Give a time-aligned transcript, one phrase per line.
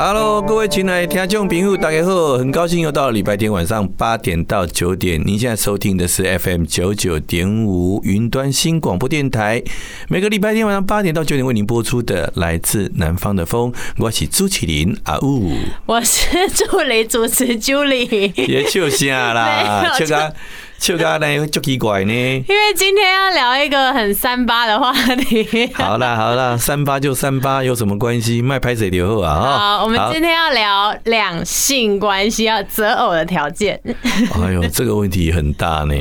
[0.00, 2.38] Hello，各位亲爱的听众朋友，大家好！
[2.38, 5.20] 很高兴又到了礼拜天晚上八点到九点。
[5.26, 9.60] 您现在收听的是 FM 九九点五云端新广播电台，
[10.06, 13.72] 每个礼拜天晚上八点到九点为您播出的来自南方的风。
[13.96, 15.52] 我是朱启林阿呜，
[15.86, 20.32] 我是助理主持 Julie，别笑啥啦， 笑个。
[20.78, 25.70] 就刚刚那就奇怪呢，因为今天要聊一个很三八的话题。
[25.74, 28.40] 好啦好啦，三八就三八，有什么关系？
[28.40, 29.78] 卖拍谁留后啊？
[29.78, 33.78] 好，我们今天要聊两性关系要择偶的条件。
[34.40, 35.94] 哎呦，这个问题很大呢。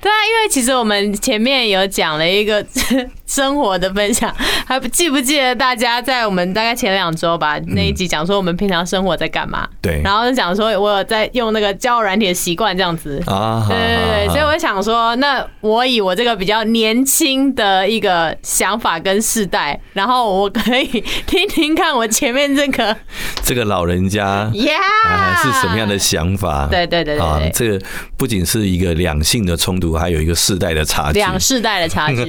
[0.00, 2.64] 对啊，因为其实我们前面有讲了一个
[3.26, 4.34] 生活的分享，
[4.66, 9.66] 还不记不记得大家在我们大概前两周吧那一集讲说我们平常生活在干嘛？
[9.80, 14.23] 对，然后就讲说我有在用那个交友软体的习惯这样子啊，对对对。
[14.28, 20.86] 所以我想说，那我以我这个比较年轻的一个想法跟世代，然后我可以
[21.26, 22.96] 听听看我前面这个
[23.42, 26.66] 这个老人家呀是什么样的想法？
[26.70, 27.80] 对对对对，啊，这个
[28.16, 32.24] 不仅是一个两性的冲突，还有一个世代的差距，两世代的差距。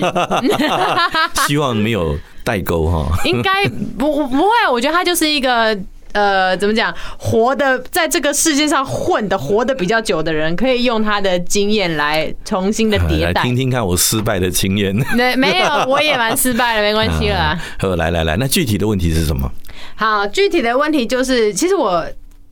[1.48, 3.66] 希望没有代沟哈，应该
[3.98, 5.78] 不不会，我觉得他就是一个。
[6.16, 6.96] 呃，怎么讲？
[7.18, 13.34] 活的在这个世界上混的，活的比较久的人，可以用他的经验来重新的迭代。
[13.36, 14.96] 来听听看我失败的经验。
[15.14, 17.60] 没，没有，我也蛮失败的，没关系了。
[17.78, 19.52] 好，来来来，那具体的问题是什么？
[19.96, 22.06] 好，具体的问题就是，其实我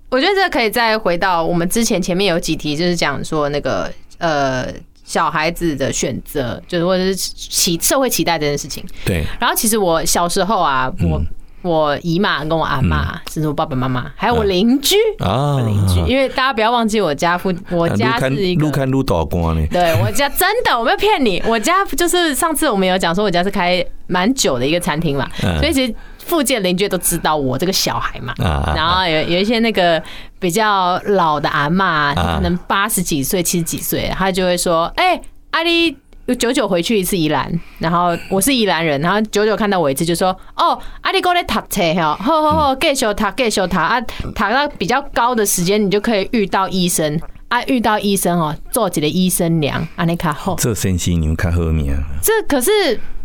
[0.09, 4.68] 我觉得这可以再回到我们之前前面有几题，就是讲说那个呃
[5.06, 8.84] 小孩子的选择，就是或者是期社会期待这件事情。
[9.06, 9.24] 对。
[9.40, 11.22] 然后其实我小时候啊，我。
[11.63, 25.28] 我姨妈跟我阿妈，甚至我爸爸妈妈，还有我邻居啊，邻居，因为大家不要忘记我家附，我家是一个路看路倒光呢，对，我家真的，我没有骗你， 我家就是上次我们有讲说，我家是开蛮久的一个餐厅嘛，
[25.59, 28.34] 所以其实附近邻居都知道我这个小孩嘛，
[28.75, 30.01] 然后有有一些那个
[30.40, 35.97] 比较老的阿妈，可能八十几岁、七十几岁，她就会说，哎，阿丽。
[36.25, 47.19] 有久久回去一次宜兰，然后我是宜兰人，然后九九看到我一次就说：“哦，阿弟哥在读册哈，好好好，继续读，继续读啊，读到比较高的时间，你就可以遇到医生
[47.50, 50.56] 啊，遇到医生哦，做几个医生娘，阿你卡好。
[50.56, 52.01] 这神奇，你们看后面。
[52.22, 52.72] 这可是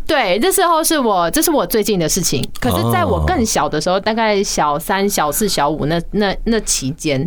[0.05, 2.45] 对，这时候是我，这是我最近的事情。
[2.59, 7.25] 可是在我更小的时候，大概小三、小四、小五那那那期间，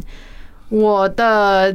[0.68, 1.74] 我的。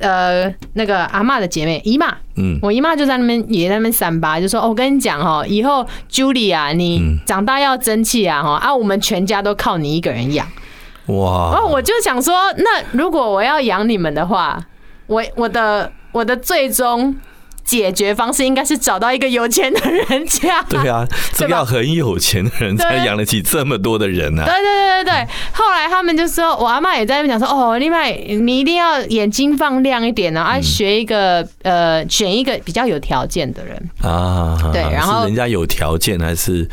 [0.00, 10.46] 呃，那个阿嬷的姐妹姨妈，嗯，我姨妈就在那边也在那边三八，就说：“哦，我跟你讲哈，以后 Julie 啊，你长大要争气啊，哈啊，我们全家都靠你一个人养。”
[11.06, 11.50] 哇！
[11.52, 14.60] 然后我就想说，那如果我要养你们的话，
[15.06, 17.16] 我我的我的最终。
[17.66, 20.62] 解决方式应该是找到一个有钱的人家。
[20.70, 21.04] 对啊，
[21.34, 24.44] 这个要很有钱的人才养得起这么多的人呢。
[24.44, 25.28] 对对对对对。
[25.52, 34.56] 后来他们就说，我阿妈也在那边讲说，哦，另外你一定要眼睛放亮一点呢，啊，学一个呃，选一个比较有条件的人啊。
[34.72, 36.68] 对，然后人家有条件还是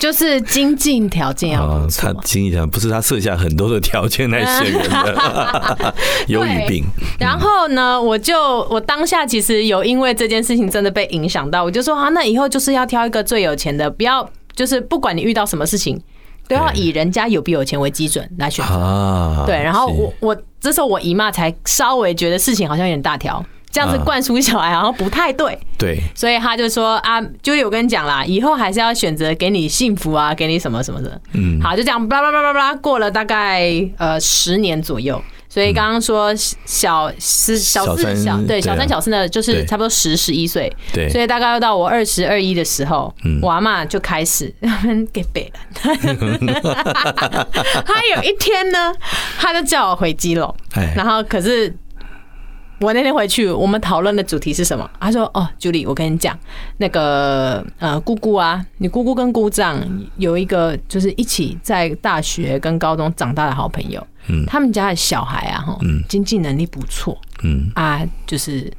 [0.00, 2.12] 就是经济条件要 不错。
[2.12, 5.94] 他经济条件不是他设下很多的条件来选人的，
[6.26, 6.84] 忧郁病。
[7.20, 10.31] 然后呢，我就我当下其实有因为这。
[10.32, 14.26] 这件事情真的被影响到，我就说啊，那以后就是要挑一个最有钱的，不要
[14.56, 16.00] 就是不管你遇到什么事情，
[16.48, 19.44] 都要以人家有不有钱为基准来选择。
[19.46, 35.22] 对，然后我我这时候我姨妈才稍微觉得事情好像有点大条，这样子灌输小孩好像不太对，对，所以他就说啊，就有跟你讲啦，以后还是要选择给你幸福啊，给你什么什么的，嗯，好，就这样，巴拉巴拉巴拉，过了大概呃十年左右。
[35.52, 36.34] 所以刚刚说
[36.64, 44.50] 小四小四小对小三小四呢，就是差不多十十一岁，对，所以大概要到我二十二一的时候，我阿妈就开始
[45.12, 45.60] 给背了。
[47.84, 48.94] 他有一天呢，
[49.38, 50.54] 他就叫我回基隆，
[50.96, 51.74] 然后可是。
[52.80, 54.90] 我那天回去，我们讨论的主题是什么？
[54.98, 56.36] 他说：“哦，Julie，我跟你讲，
[56.78, 59.80] 那个呃，姑姑啊，你姑姑跟姑丈
[60.16, 67.70] 有一个就是一起在大学跟高中长大的好朋友，嗯，他们家的小孩啊，哈，嗯，经济能力不错，嗯。
[67.74, 68.72] 啊，就是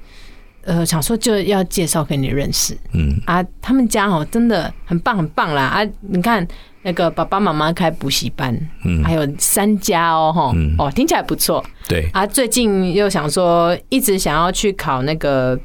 [0.63, 3.19] 呃，想说就要介绍给你认识，嗯。
[3.25, 5.63] 啊，他们家哦真的很棒很棒啦。
[5.63, 6.47] 啊，你看。”
[6.85, 8.53] 那个爸爸妈妈开补习班，
[8.83, 12.09] 嗯，还有三家哦，哈，哦，听起来不错，对。
[12.11, 12.27] 啊。
[12.27, 15.57] 最近又想说，一直想要去考那个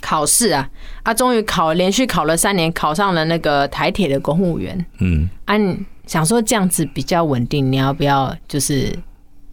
[0.00, 0.66] 考试啊，
[1.02, 5.56] 啊，终于考，连续考了三年，考上了那个台铁的公务员，嗯，啊，
[6.06, 8.94] 想说这样子比较稳定，你要不要就是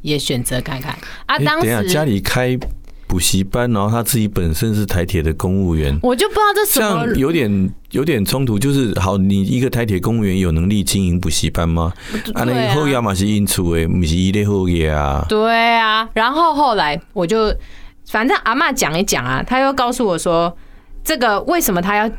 [0.02, 1.38] 也选择看看啊？
[1.40, 2.58] 当时家里开。
[3.08, 8.58] 补习班，然后他自己本身是台铁的公务员，我就不知道这什么，像有点有点冲突。
[8.58, 11.92] 就是好，你一个台铁公务员有能力经营补习班吗？
[12.34, 15.26] 啊，那后要嘛是因厝诶，不是一类后业啊。
[15.28, 17.54] 对啊，然后后来我就
[18.08, 20.56] 反正阿妈讲一讲啊，他又告诉我说，
[21.04, 22.10] 这个为什么他要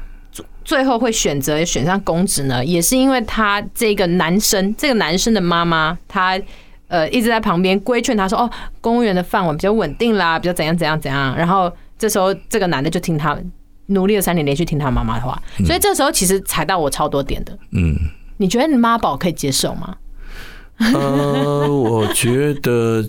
[0.65, 2.65] 最后会选择选上公职呢？
[2.65, 6.41] 也是因为他这个男生，这个男生的妈妈，他。
[6.89, 8.51] 呃，一直在旁边规劝他说：“哦，
[8.83, 13.35] 公务员的饭碗比较稳定啦，比较怎样怎样怎样。”然后这时候，这个男的就听他
[13.87, 15.43] 努力了三年，连续听他妈妈的话。
[15.65, 17.59] 所以这时候其实踩到我超多点的。
[17.71, 17.97] 嗯，
[18.37, 19.97] 你觉得你妈宝可以接受吗？
[20.93, 23.03] 呃，我觉得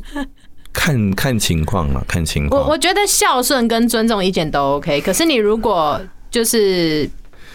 [0.72, 2.62] 看看情况了，看情况。
[2.62, 5.02] 我我觉得孝顺跟尊重意见都 OK。
[5.02, 6.00] 可是你如果
[6.32, 7.10] 就是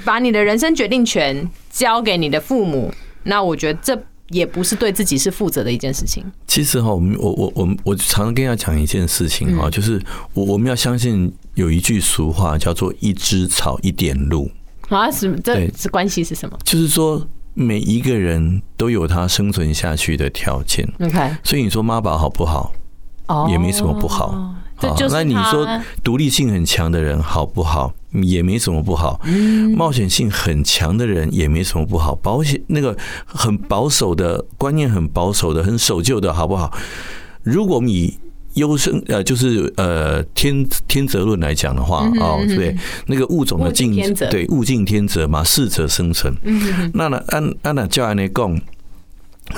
[0.09, 2.91] 把你的人生决定权交给你的父母，
[3.25, 4.03] 那我觉得这。
[4.31, 6.23] 也不是对自己是负责的一件事情。
[6.47, 9.99] 其实哈，我们我我我我常常跟他讲一件事情哈，就是
[10.35, 14.51] 我我们要相信有一句俗话叫做“一枝草，一点露”。
[14.91, 15.35] 啊，什么？
[15.43, 16.59] 这是关系是什么？
[16.63, 20.87] 就是说每一个人都有他生存下去的条件。
[21.01, 22.75] OK，所以你说妈宝好不好？
[23.29, 24.55] 哦，也没什么不好。
[24.79, 25.67] 好，那你说
[26.03, 27.93] 独立性很强的人好不好？
[28.23, 29.21] 也没什么不好。
[29.77, 32.15] 冒险性很强的人也没什么不好。
[32.15, 32.97] 保险那个
[33.27, 36.73] 很保守的观念，很保守的，很守旧的好不好？
[37.43, 38.17] 如果你
[38.55, 42.75] 优生呃，就是呃天天择论来讲的话哦，对，
[43.07, 43.95] 那个物种的竞
[44.31, 46.35] 对物竞天择嘛，适者生存。
[46.95, 48.61] 那呢，按按那教安来讲。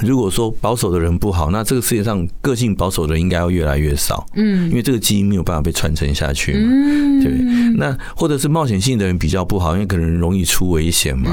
[0.03, 4.25] 如果说保守的人不好，那这个世界上个性保守的人应该要越来越少。
[4.35, 6.69] 嗯，因为这个基因没有办法被传承下去嘛。
[6.71, 7.33] 嗯，对。
[7.77, 11.31] 那或者是冒险性的人比较不好，因为可能容易出危险嘛，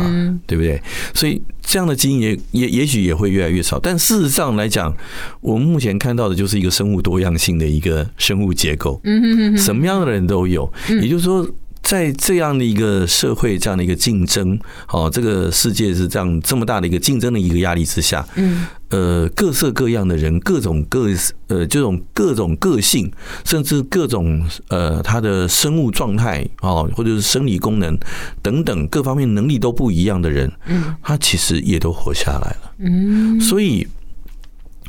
[0.47, 0.81] 对不对？
[1.13, 3.79] 所以这样的基因也也也许也会越来越少。
[3.79, 4.91] 但事实上来讲，
[5.39, 8.99] 我们目前看到的就是一个生物多样性的一个生物结构。
[9.03, 10.71] 嗯，什么样的人都有。
[11.01, 11.47] 也就是说。
[11.87, 21.07] 在这样的一个社会，这样的一个竞争，哦，这个世界是这样这么大的一个竞争的一个压力之下，嗯，呃，各色各样的人，各种各
[21.47, 23.09] 呃这种各种个性，
[23.45, 27.97] 甚至各种呃他的生物状态哦，或者是生理功能
[28.41, 33.87] 等等各方面能力都不一样的人，嗯，他其实也都活下来了，嗯，所以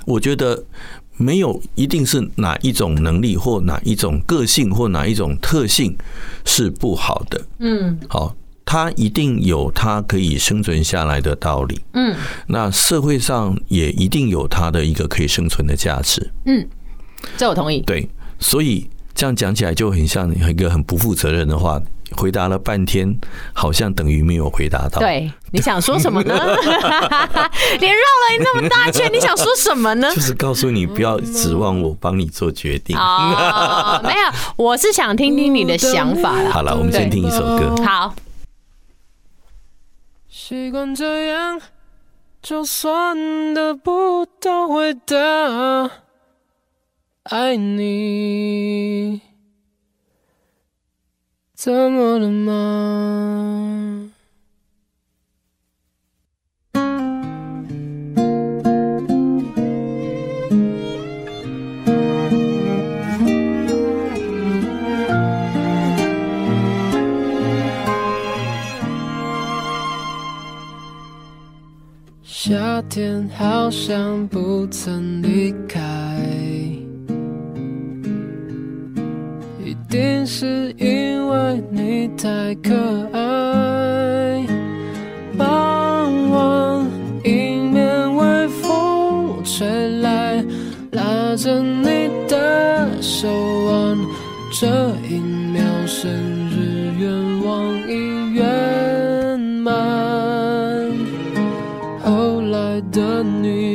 [0.05, 0.65] 我觉得。
[1.19, 5.95] 没有一定是哪一种能力或哪一种个性或哪一种特性
[6.45, 7.47] 是不好的。
[7.59, 8.35] 嗯，好，
[8.65, 11.81] 他一定有他可以生存下来的道理。
[11.93, 16.31] 嗯，那社会上也一定有他的一个可以生存的价值。
[16.47, 16.67] 嗯，
[17.37, 17.81] 这我同意。
[17.83, 18.09] 对，
[18.39, 21.83] 所以这样讲起来就很像一个很不负责任的话。
[22.19, 23.17] 回答了半天，
[23.53, 24.99] 好像等于没有回答到。
[24.99, 26.35] 对，你想说什么呢？
[27.81, 30.13] 连绕了你那么大圈，你想说什么呢？
[30.15, 32.97] 就是告诉你不要指望我帮你做决定。
[32.97, 34.19] 哦，没有，
[34.57, 36.35] 我是想听听你的想法。
[36.51, 37.77] 好了，我们先听一首歌。
[37.85, 38.15] 好。
[40.29, 41.61] 习惯这样，
[42.43, 45.91] 就算得不到回答，
[47.25, 49.28] 爱你。
[51.59, 54.13] 怎么了吗？
[72.23, 75.81] 夏天好像不曾离开，
[79.89, 80.19] 定。
[80.31, 82.75] 是因为你太可
[83.15, 84.47] 爱。
[85.39, 86.87] 傍晚，
[87.25, 89.67] 迎面微风吹
[90.03, 90.45] 来，
[90.93, 93.99] 拉着你的手腕，
[94.53, 94.67] 这
[95.09, 96.11] 一秒生
[96.51, 97.11] 日愿
[97.43, 99.73] 望已圆满。
[102.05, 103.68] 后来的你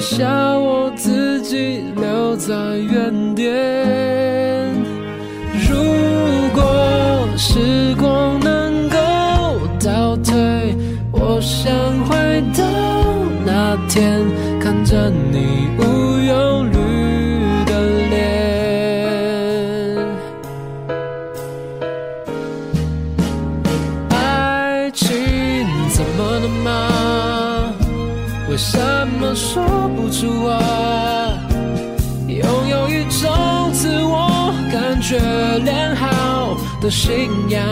[0.00, 0.26] 下
[0.56, 3.52] 我自己留在原点。
[5.68, 5.74] 如
[6.54, 8.96] 果时光能够
[9.84, 10.76] 倒退，
[11.10, 11.72] 我想
[12.04, 12.16] 回
[12.56, 12.64] 到
[13.44, 14.24] 那天，
[14.60, 15.82] 看着你无
[16.26, 17.72] 忧虑的
[18.10, 18.16] 脸。
[24.10, 25.06] 爱情
[25.90, 26.66] 怎么了吗？
[28.48, 28.78] 为什
[29.34, 29.62] 说
[29.96, 31.38] 不出啊？
[32.26, 34.28] 拥有一种自我。
[34.70, 35.18] 感觉
[35.64, 37.62] 良好的信仰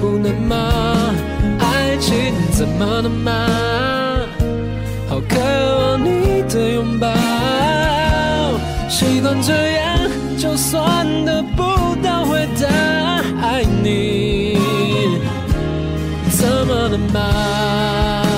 [0.00, 1.14] 不能吗？
[1.60, 3.46] 爱情怎么了吗？
[5.08, 7.06] 好渴望你的拥抱，
[8.88, 9.98] 习惯这样，
[10.36, 11.62] 就算得不
[12.02, 12.66] 到回答。
[13.42, 14.58] 爱你
[16.30, 18.29] 怎么了吗？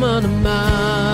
[0.00, 1.07] 怎么了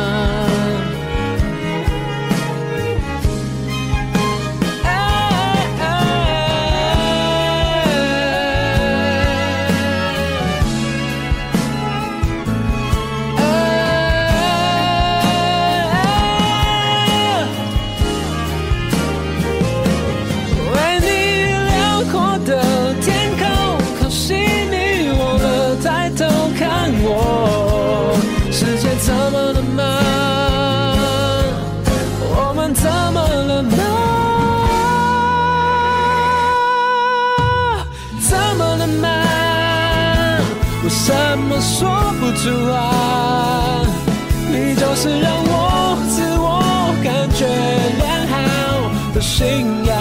[49.37, 49.97] 信仰，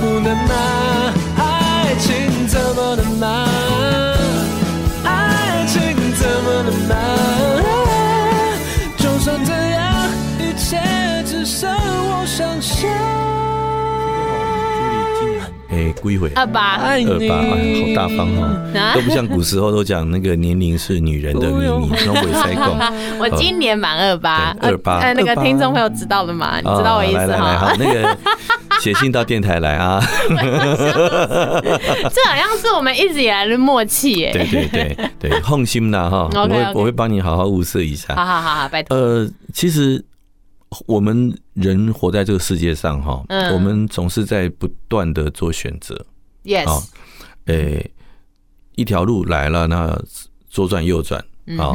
[0.00, 1.12] 不能吗？
[1.36, 3.46] 爱情怎么能吗？
[5.04, 6.94] 爱情怎么能吗？
[8.96, 10.08] 就算这样，
[10.38, 10.80] 一切
[11.26, 13.19] 只剩我想象。
[16.00, 16.98] 归回二八二
[17.28, 17.56] 八，好
[17.94, 18.56] 大方哦，
[18.94, 21.90] 都不像古时候都讲那个年龄是女人的秘密。
[23.18, 26.56] 我今年满二八，二八，哎，那个听众朋友知道了吗？
[26.56, 27.56] 你知道我意思哈？
[27.58, 28.16] 好，那个
[28.80, 30.02] 写信到电台来啊。
[30.28, 34.32] 这好像是我们一直以来的默契耶。
[34.32, 38.14] 对对对对，放心啦哈， 我会我会帮你好好物色一下。
[38.14, 38.96] 好好好，拜托。
[38.96, 40.04] 呃，其实。
[40.86, 46.06] 我们人活在这个世界上，哈，我们总是在不断的做选择。
[46.44, 46.88] Yes，
[47.46, 47.90] 诶，
[48.76, 50.00] 一条路来了，那
[50.48, 51.24] 左转右转
[51.58, 51.72] 啊。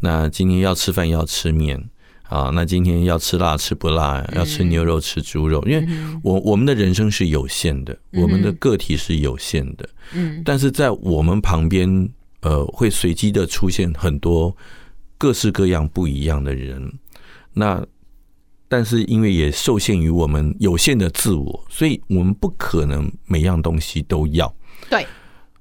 [0.00, 1.88] 那今天要吃饭要吃面
[2.24, 5.86] 啊，那今天要吃辣吃不辣，要吃牛肉吃猪肉，因为
[6.22, 9.88] 我我们的人生是有限的，我们的个体是有限的。
[10.14, 12.08] 嗯，但是在我们旁边，
[12.40, 14.54] 呃，会随机的出现很多
[15.16, 16.92] 各式各样不一样的人。
[17.54, 17.84] 那
[18.72, 24.50] 但是因为也受限于我们有限的自我，所以我们不可能每样东西都要。
[24.88, 25.06] 对，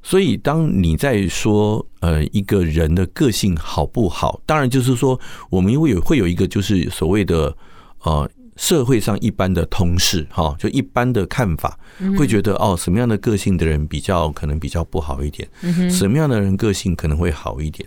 [0.02, 7.54] 所以当你在说呃一个人的个性好不好，当然就是说我们因为有会有一个就是所谓的
[8.04, 11.78] 呃社会上一般的通识哈，就一般的看法，
[12.18, 15.46] 会觉得哦什么样的个性的人比较可能比较不好一点，
[15.90, 17.86] 什么样的人个性可能会好一点。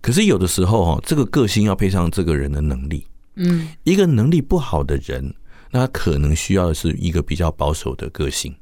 [0.00, 3.06] 可是有的时候哈，这个个性要配上这个人的能力。
[3.36, 5.34] 嗯，一个能力不好的人，
[5.72, 8.54] 那他可能需要的是一个比较保守的个性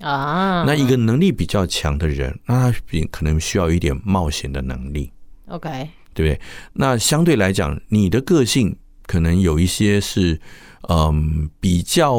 [0.00, 0.64] 啊。
[0.66, 5.12] 那一个能力比较强的人，那他比可能需要一点冒险的能力。
[5.46, 5.70] OK，
[6.12, 6.40] 对不对？
[6.72, 10.40] 那相对来讲，你的个性可能有一些是
[10.88, 12.16] 嗯比较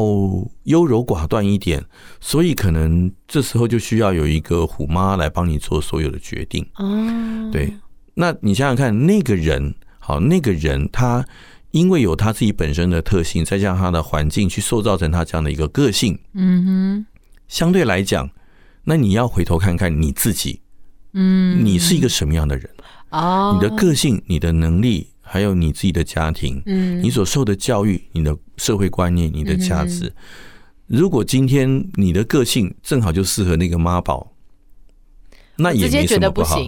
[0.64, 1.84] 优柔寡断一点，
[2.18, 6.66] 所以可能这时候就需要有一个虎妈来帮你做所有的决定。
[6.76, 7.70] 哦，对。
[8.14, 11.22] 那你想想看，那个人好，那个人他。
[11.72, 17.06] 因为有他自己本身的特性，再加上他的环境去塑造成他这样的一个个性，嗯哼，
[17.48, 18.28] 相对来讲，
[18.84, 20.60] 那你要回头看看你自己，
[21.12, 22.68] 嗯，你是一个什么样的人？
[23.10, 30.12] 哦，你的个性、你的能力，还有你自己的家庭，嗯，你所受的教育、你的社会观念、你的价值，
[30.86, 34.29] 如果今天你的个性正好就适合那个妈宝。
[35.60, 36.58] 那也没什么不好。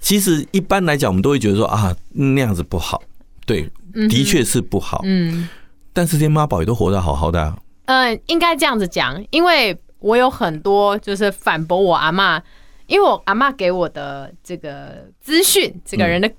[0.00, 3.02] 其实一般来讲，我们都会觉得说啊，那样子不好。
[3.44, 3.68] 对，
[4.08, 5.00] 的确是不好。
[5.04, 5.48] 嗯，
[5.92, 7.56] 但是这些妈宝也都活得好好的啊。
[7.86, 12.42] 嗯，应该这样子讲，因为我有很多就是反驳我阿妈，
[12.86, 16.30] 因为我阿妈给我的这个资讯，这个人的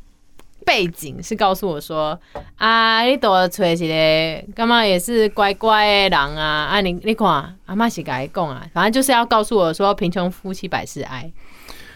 [0.66, 11.32] 背景是告诉我说、嗯、啊，你多找一个干嘛也是乖乖的人啊，啊你你看阿妈是该讲啊，反正就是要告诉我说，贫穷夫妻百事哀。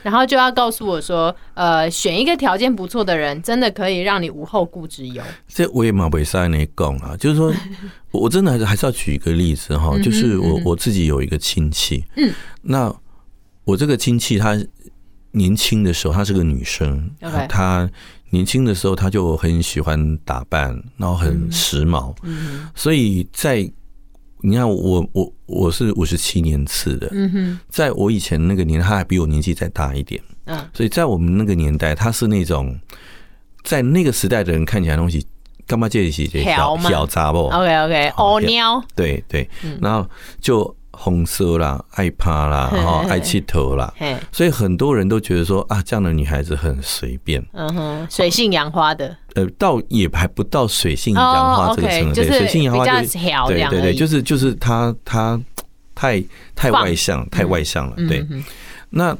[0.03, 5.21] 然后就要告诉我说，呃，选一个条件不错的人，真的可以让你无后顾之忧。
[5.49, 7.53] 这我也蛮不会塞那讲啊，就是说，
[8.11, 12.31] 我真的还是还是要举一个例子哈，就是我我自己有一个亲戚，嗯，
[12.61, 12.93] 那
[13.65, 14.57] 我这个亲戚她
[15.31, 17.11] 年轻的时候，她是个女生，
[17.49, 17.89] 她
[18.29, 23.69] 年轻的时候他就很喜欢打扮，然后很时髦，嗯，所以在。
[24.41, 32.79] 你看我我我是五十七年次的，嗯哼，在我以前那个年代，他还比我年纪再大一点，嗯，所以在我们那个年代，他是那种
[33.63, 35.25] 在那个时代的人看起来东西
[35.65, 39.49] 干嘛介意这小小杂不？OK OK，哦鸟，对对，
[39.81, 40.07] 然后
[40.39, 40.73] 就。
[40.99, 43.93] 红色啦，爱趴啦，然后爱气头啦，
[44.31, 55.39] 所以很多人都觉得说啊，这样的女孩子很随便，嗯哼，水性杨花的，呃，倒也还不到水性杨花这个程度，水性杨花就是对对对，就是就是她她
[55.93, 56.23] 太
[56.55, 58.25] 太外向，太外向了，对。
[58.89, 59.15] 那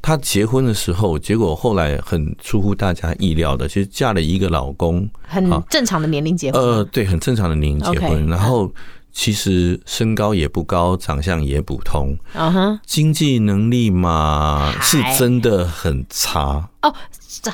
[0.00, 8.72] 她结婚的时候，结果后来很出乎大家意料的，其实嫁了一个老公，很正常的年龄结婚，呃，对，很正常的年龄结婚，然后。
[9.16, 16.68] 其实身高也不高，长相也普通，嗯哼，经济能力嘛是真的很差。
[16.82, 16.92] 哦，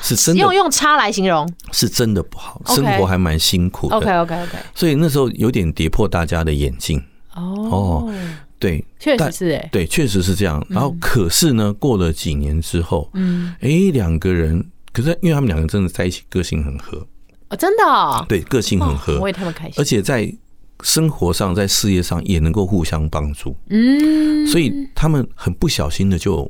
[0.01, 3.95] 是真的用用差来形容，是真的不好，生活还蛮辛苦的。
[3.95, 7.01] OK OK OK，所以那时候有点跌破大家的眼镜。
[7.35, 8.11] 哦，
[8.57, 10.65] 对，确实是哎，对，确实是这样。
[10.67, 17.07] 然后可是呢，过了几年之后，嗯，哎，两个人，可是因为他们两个真的在一起，个性很合。
[17.49, 20.33] 哦，真的，对，个性很合，我为他们开心，而且在。
[20.83, 26.49] 生活上，在事业上也能够互相帮助，嗯，所以他们很不小心的就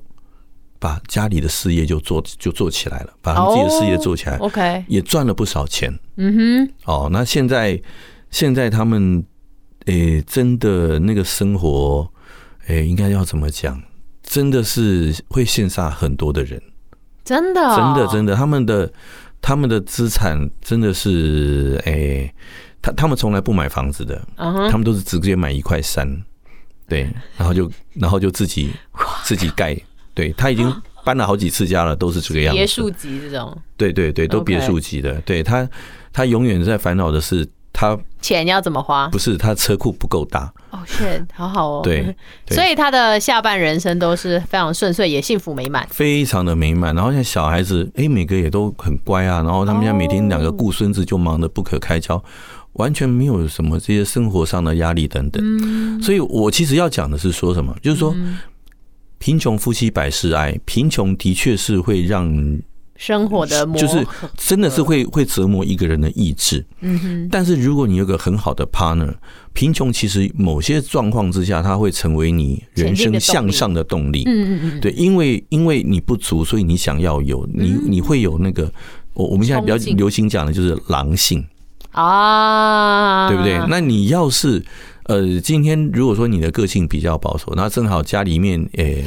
[0.80, 7.80] 把家里的事业就做就做起来了，把他们自己的事业做起来，OK，也赚了不少钱，嗯哼，哦，那现在
[8.30, 9.24] 现在他们，
[9.86, 12.10] 诶，真的那个生活，
[12.68, 13.82] 诶，应该要怎么讲？
[14.24, 16.62] 真的是会羡煞很多的人，
[17.26, 18.92] 真的，真的，真的，他们的
[19.42, 22.34] 他们的资产真的是，诶。
[22.82, 24.70] 他他们从来不买房子的，uh huh.
[24.70, 26.08] 他们都是直接买一块山，
[26.88, 28.72] 对，然后就然后就自己
[29.24, 29.78] 自己盖，
[30.14, 35.68] 对，他已经搬了好几次家了，都是这个样子，别墅级这种，对对对，都别墅级的.对他
[36.12, 42.16] 他永远在烦恼的是他钱要怎么花，不是他车库不够大，哦，是好好哦，对，
[42.46, 42.56] 对。
[42.56, 52.24] 所以他的下半人生都是非常顺遂，也幸福美满，非常的美满，然后像小孩子，哎，每个也都很乖啊，然后他们家每天两个顾孙子就忙得不可开交。
[52.74, 58.16] 完全没有什么这些生活上的压力等等，所以我其实要讲的是说什么，就是说，
[59.18, 62.60] 贫穷夫妻百事哀，贫穷的确是会让
[62.96, 64.06] 生活的磨，就是
[64.38, 66.64] 真的是会会折磨一个人的意志。
[66.80, 69.14] 嗯哼，但是如果你有个很好的 partner，
[69.54, 74.24] 贫穷其实某些状况之下，它会成为你人生向上的动力。
[74.28, 78.72] 嗯嗯嗯，对，因为因为你不足，所以你想要有，你你会有那个，
[79.14, 81.44] 我我们现在比较流行讲的就是狼性。
[81.92, 83.60] 啊，对不对？
[83.70, 84.64] 那你要是
[85.04, 89.04] 呃，今天如果说你的个性比较保守，那正好家里面诶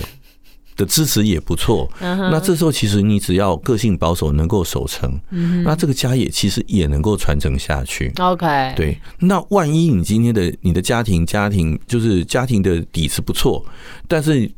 [0.76, 5.20] 的支持也不错，那这时候其实你只要个性保守能够守成，
[5.64, 8.12] 那这个家也其实也能够传承下去。
[8.18, 8.98] OK，对。
[9.20, 13.64] 那万一你今天的你的家庭家庭就是家庭的底子不错，
[14.08, 14.50] 但是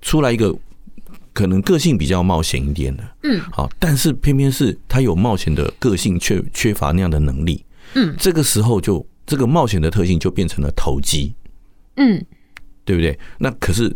[0.00, 0.54] 出来一个
[1.38, 11.32] 可能个性比较冒险一点的，嗯，好，但是偏偏是他有冒险的个性，却缺乏那样的能力，嗯，这个时候就这个冒险的特性就变成了投机，
[11.94, 12.20] 嗯，
[12.84, 13.16] 对不对？
[13.38, 13.94] 那可是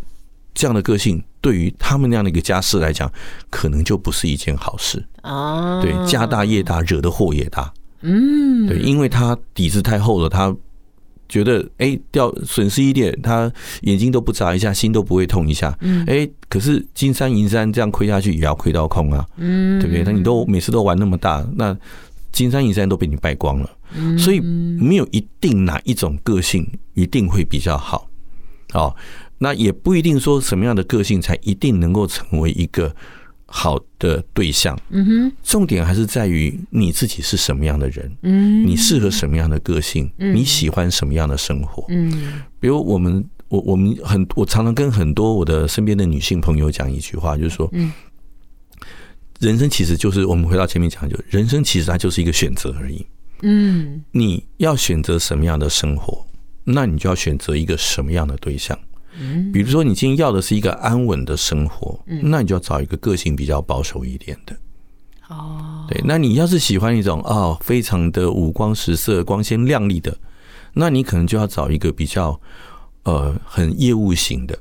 [0.55, 3.13] 这样的个性对于他们那样的一个家世来讲，
[3.51, 5.05] 可能就不是一件好事。
[5.23, 5.83] 啊。
[5.83, 10.57] 对，家大业大，惹的祸也大，嗯，对，因为他底子太厚了，他。
[11.33, 15.75] 觉得哎，掉损失一点，他眼睛都不眨一下，心都不会痛一下。
[15.81, 19.27] 嗯，哎，可是金山银山这样亏下去，也要亏到空啊。
[19.39, 20.03] 嗯，对不对？
[20.05, 21.75] 那你都每次都玩那么大，那
[22.33, 23.71] 金山银山都被你败光了。
[23.97, 28.07] 嗯，所以没有一定哪一种个性一定会比较好。
[28.75, 28.95] 哦，
[29.39, 32.95] 那也不一定说什么样的个性才一定能够成为一个。
[33.55, 47.93] 好的对象，嗯哼，重点还是在于你自己是什么样的人，嗯，你适合什么样的个性，你喜欢什么样的生活，嗯，比如我们我我们很我常常跟很多我的身边的女性朋友讲一句话，就是说，嗯，
[49.39, 53.05] 人生其实就是我们回到前面讲，就人生其实它就是一个选择而已。
[53.43, 56.25] 嗯，你要选择什么样的生活，
[56.65, 58.79] 那你就要选择一个什么样的对象。
[59.21, 64.57] 嗯，比如说你今天要的是一个安稳的生活，那你就要找一个个性比较保守一点的。
[65.29, 70.17] 哦，对，那你要是喜欢一种哦，非常的五光十色、光鲜亮丽的，
[70.75, 72.39] 那你可能就要找一个比较
[73.05, 74.59] 呃很业务型的。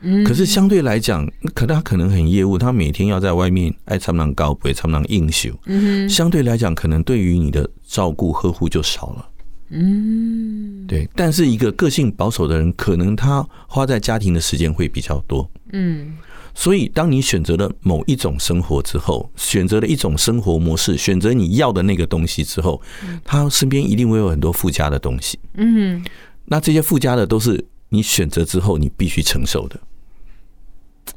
[0.00, 5.50] 嗯，可是相对来讲，可他可能很业务，他每天要在外面爱参能高，不会参能应酬。
[5.64, 9.28] 嗯，相对来讲，可能对于你的照顾呵护就少了。
[9.70, 11.08] 嗯，对。
[11.16, 15.50] 但是一个个性保守的人，可能他花在家庭的时间会比较多。
[15.72, 16.16] 嗯，
[16.54, 22.80] 所以当你选择了某一种生活之后，选择了一种生活模式，选择你要的那个东西之后，
[23.24, 25.38] 他身边一定会有很多附加的东西。
[25.54, 26.04] 嗯，
[26.44, 29.80] 那这些附加的都是你选择之后你必须承受的。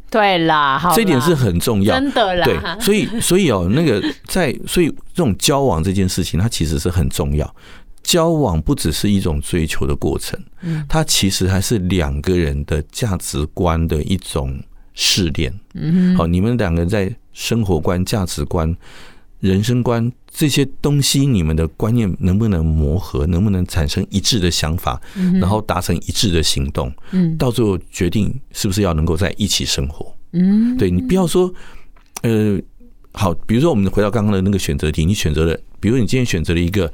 [0.09, 2.45] 对啦，好啦，这一点是很重要，真的啦。
[2.45, 7.55] 对，所以所以哦，那个在所以这种交往这件事情，它其实是很重要。
[8.07, 14.57] 交往不只是一种追求的过程，嗯它其实还是两个人的价值观的一种
[14.93, 15.53] 试炼。
[15.73, 18.73] 嗯，好，你们两个人在生活观、价值观、
[19.41, 25.01] 人生观这些东西，你们的观念能不能磨合，能不能产生一致的想法，
[25.41, 26.89] 然后达成一致的行动？
[27.11, 30.15] 嗯，到最后决定是不是要能够在一起生活？
[30.31, 31.53] 嗯，对，你不要说，
[32.21, 32.57] 呃，
[33.11, 36.89] 好，比如说我们回到刚刚的那个选择题，你选择了，比如你今天选择了一个，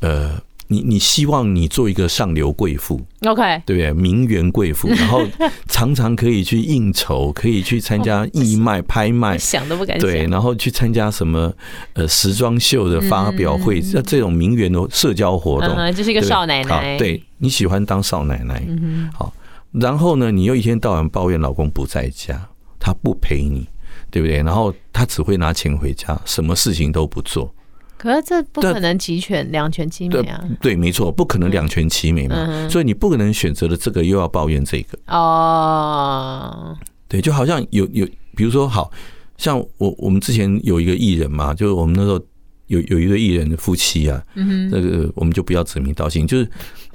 [0.00, 0.38] 呃。
[0.70, 3.92] 你你希望你做一个上流贵妇，OK，对不对？
[3.94, 5.22] 名媛贵妇， 然后
[5.66, 10.08] 常常可以去应酬，可以去参加义卖、拍卖，想都不敢想。
[10.08, 11.50] 对，然后去参加什么
[11.94, 16.98] 呃时装秀的发表会，这这种名媛的社交活动，嗯，就是一个少奶奶。
[16.98, 19.32] 对，你喜欢当少奶奶，嗯，好。
[19.72, 23.66] 然后呢，你又一天到晚抱怨老公不在家，他不陪你，
[24.10, 24.38] 对不对？
[24.42, 27.54] 然后他只会拿钱回家，什么事情都不做。
[27.98, 30.42] 可是这不可能齐全两全其美啊！
[30.60, 32.68] 对，没错，不可能两全其美嘛。
[32.70, 34.98] 所以你不可能选择了这个又要抱怨这个。
[35.08, 36.76] 哦。
[37.08, 38.06] 对，就好像有有，
[38.36, 38.90] 比如说，好
[39.36, 42.20] 像我我们之前有一个艺人嘛，就是我们那时候
[42.66, 46.46] 有有一对艺人的夫妻啊，嗯哼，那个我们就不要指名道姓，就是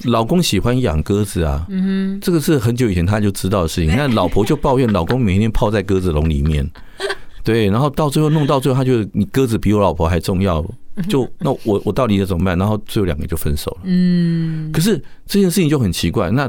[0.03, 1.65] 老公喜欢养鸽子啊，
[2.21, 6.69] 这个是很久以前他就知道的事情，那老婆就抱怨老公每天泡在鸽子笼里面，
[7.43, 10.63] 对，然后到最后弄到最后，他就你鸽子比我老婆还重要。
[11.09, 12.57] 就 那我我到底要怎么办？
[12.57, 13.81] 然后最后两个就分手了。
[13.85, 16.29] 嗯，可是这件事情就很奇怪。
[16.29, 16.47] 那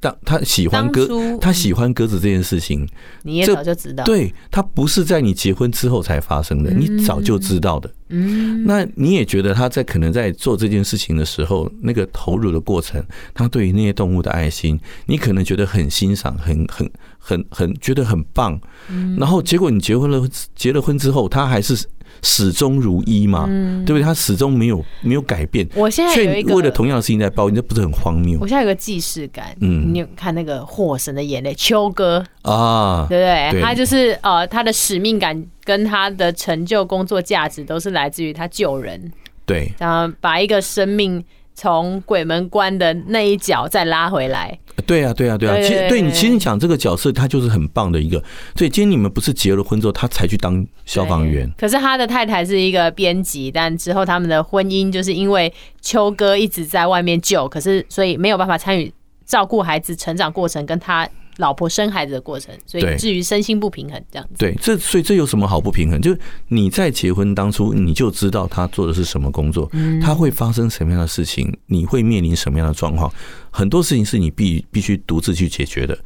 [0.00, 2.86] 当他喜欢鸽，他喜欢鸽子这件事情，
[3.22, 4.04] 你也早就知道。
[4.04, 7.90] 对，他不是在你结婚之后才发生的，你早就知道的。
[8.08, 18.60] 嗯，那你也觉得他在可能在做这件事情的时候，那个投入的过程，他对于那些动物的爱心，你可能觉得很欣赏，很很很很觉得很棒。
[18.88, 21.86] 嗯，然后结果你结婚了，结了婚之后，他还是。
[22.22, 24.04] 始终如一嘛，嗯、对不对？
[24.04, 25.66] 他始终没有没有改变。
[25.74, 28.38] 我现在有为了同样的事情在抱怨，这不是很荒谬？
[28.40, 33.52] 我现在有个既视感，嗯，你有看那个《火神的眼泪》秋哥啊，对不对？
[33.52, 39.10] 对他就是呃，他的使命感跟他的成就、工作价值都是来自于他救人，
[39.46, 41.24] 对，然后把一个生命。
[41.60, 45.54] 从鬼门关的那一角再拉回来，对啊，对啊，对啊。
[45.60, 48.16] 其实对你，其实你讲这个角色，他就是很棒的一个。
[48.56, 51.52] 所以今天你们不是结了婚之后，他才去当消防员。
[51.58, 58.90] 可是他的太太是一个编辑，但之后他们的婚姻就是因为秋哥一直在外面救，可是所以没有办法参与
[59.26, 61.06] 照顾孩子成长过程，跟他。
[61.40, 64.34] 老婆生孩子的过程，所以至于身心不平衡这样子。
[64.38, 66.00] 对，这所以这有什么好不平衡？
[66.00, 69.68] 就是你在结婚当初你就知道他做的是什么工作，
[70.00, 73.12] 他会发生什么样的事情，你会面临什么样的状况，
[73.50, 75.98] 很多事情是你必必须独自去解决的。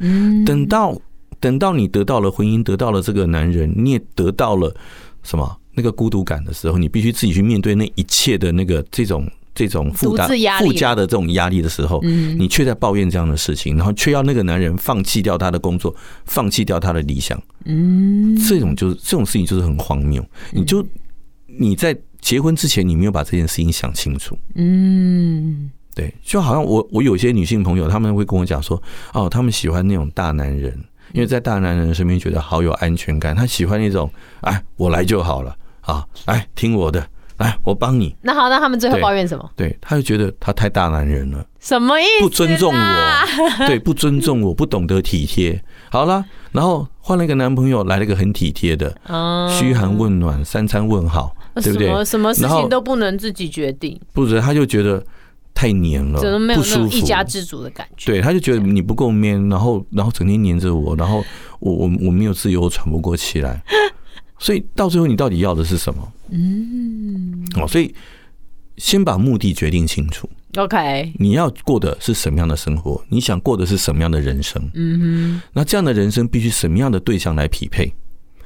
[0.47, 0.99] 等到
[1.40, 4.75] 等到你得到了婚姻，得到了这个男人，你也得到了
[5.23, 9.29] 什么那个孤独感的时候，你必须自己去面对那一切的那个这种。
[9.55, 17.40] 这种附加附加的这种压力的时候，你却在抱怨这样的事情，然后却要那个男人放弃掉他的工作，放弃掉他的理想。
[17.64, 20.25] 嗯，这种就是这种事情就是很荒谬。
[20.51, 20.85] 你就
[21.47, 24.37] 你在结婚之前，你没有把这件事情想清楚。
[24.57, 30.77] 嗯，对，就好像我我有些女性朋友，他们会跟我讲说，哦，他们喜欢那种大男人，
[31.12, 33.37] 因为在大男人身边觉得好有安全感。
[33.37, 37.07] 他喜欢那种，哎，我来就好了啊，哎，听我的。
[37.45, 38.15] 来，我帮你。
[38.23, 39.51] 那好，那他们最后抱怨什么？
[39.55, 42.23] 对，他就觉得他太大男人了，什么意思？
[42.23, 43.27] 不尊重我，
[43.67, 45.63] 对，不尊重我，不懂得体贴。
[45.91, 48.89] 好了，然后换了一个男朋友，来了一个很体贴的，
[49.49, 51.87] 嘘寒问暖，三餐问好，对不对？
[51.87, 54.41] 什么什么事情都不能自己决定，不是？
[54.41, 55.05] 他就觉得
[55.55, 56.21] 太黏了，
[56.55, 58.13] 不舒服，一家之主的感觉。
[58.13, 61.25] 对，他就觉得你不够 man，然后然后整天黏着我，然后
[61.61, 63.63] 我我我没有自由，我喘不过气来。
[64.45, 66.13] 所以到最后，你到底要的是什么？
[66.29, 67.95] 嗯，哦，所以
[68.77, 70.29] 先把目的决定清楚。
[70.57, 73.03] OK，你要过的是什么样的生活？
[73.09, 74.63] 你想过的是什么样的人生？
[74.75, 77.91] 嗯哼，那这样的人生必须什么样的对象来匹配？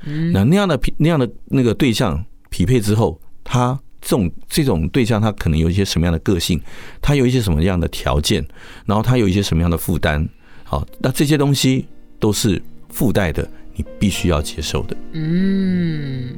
[0.05, 6.61] 嗯，那那样的匹那样的那个对象匹配之后，他这种这种对象他可能有一些什么样的个性？
[7.03, 8.47] 他有一些什么样的条件？
[8.87, 10.29] 然后他有一些什么样的负担？
[10.63, 11.87] 好，那这些东西
[12.21, 14.97] 都是附带的，你必须要接受的。
[15.13, 16.31] 嗯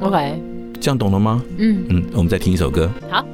[0.00, 0.40] ，OK，
[0.80, 1.44] 这样懂了吗？
[1.58, 2.90] 嗯嗯，我们再听一首歌。
[3.10, 3.24] 好。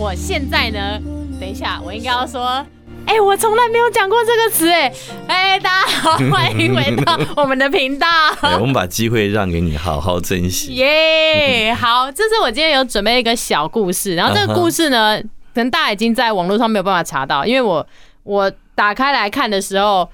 [0.00, 0.98] 我现在呢，
[1.38, 2.64] 等一下，我应该要说。
[3.06, 4.90] 哎、欸，我从来没有讲过这个词哎！
[5.26, 8.06] 哎，大家好，欢迎回到我们的频道。
[8.40, 10.74] 哎，我们把机会让给你，好好珍惜。
[10.76, 15.28] 耶，好，这是我今天有准备一个小故事，然后这个故事呢，uh huh.
[15.54, 17.86] 可能大家已经在网络上没有办法查到，因为我
[18.22, 20.08] 我打开来看的时候，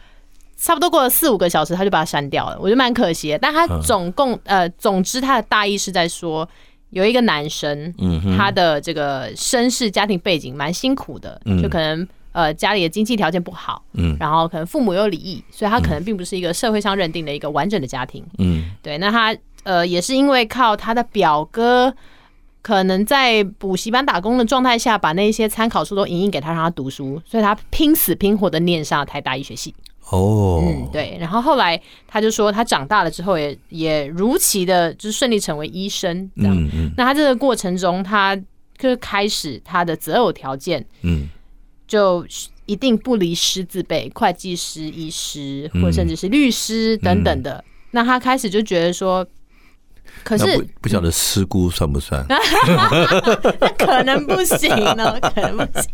[0.57, 3.39] 差不多过了四五个小时，他就把它删掉了，我觉得蛮可惜的。
[3.39, 4.41] 但他总共、uh huh.
[4.47, 6.49] 呃，总之他的大意是在说，
[6.91, 8.37] 有一个男生，嗯、uh，huh.
[8.37, 12.07] 他的这个身世家庭背景蛮辛苦的，就可能。
[12.37, 18.99] 呃，家里的经济条件不好，嗯，然后可能父母有离异，所以他可能并不是一个社会上认定的一个完整的家庭，嗯，对。
[18.99, 21.95] 那他呃，也是因为靠他的表哥，
[22.61, 29.75] 可能在补习班打工的状态下，把那些参考书都影印给他，让他读书，所以他拼死拼活的念上了台大医学系。
[30.11, 31.17] 哦，嗯，对。
[31.21, 36.57] 然后后来他就说，他长大了之后也也如期的，就是顺利成为医生，这样。
[36.57, 36.93] 嗯嗯。
[36.97, 38.37] 那他这个过程中，他
[38.79, 41.29] 就开始他的择偶条件，嗯。
[41.89, 42.27] 就
[42.65, 47.55] 一定不离师字辈，会计师、医师，或甚至是律师等等的。
[47.59, 49.25] 嗯、那他开始就觉得说，
[50.27, 52.27] 可是不不晓得师姑算不算？
[52.29, 55.89] 那可能不行呢，可能不行。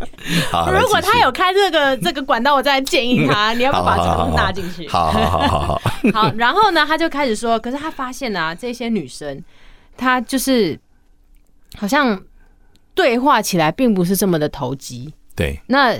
[0.73, 4.88] 如果他有开这个这个管道，我再建议他， 你要不要把这个纳进去？
[4.88, 5.83] 好好好好好。
[6.14, 9.45] 好，然后呢，他就开始说，可是他发现啊，这些女生，
[9.99, 10.81] 她就是
[11.77, 12.18] 好像
[12.95, 15.12] 对话起来并不是这么的投机。
[15.37, 15.95] 对，那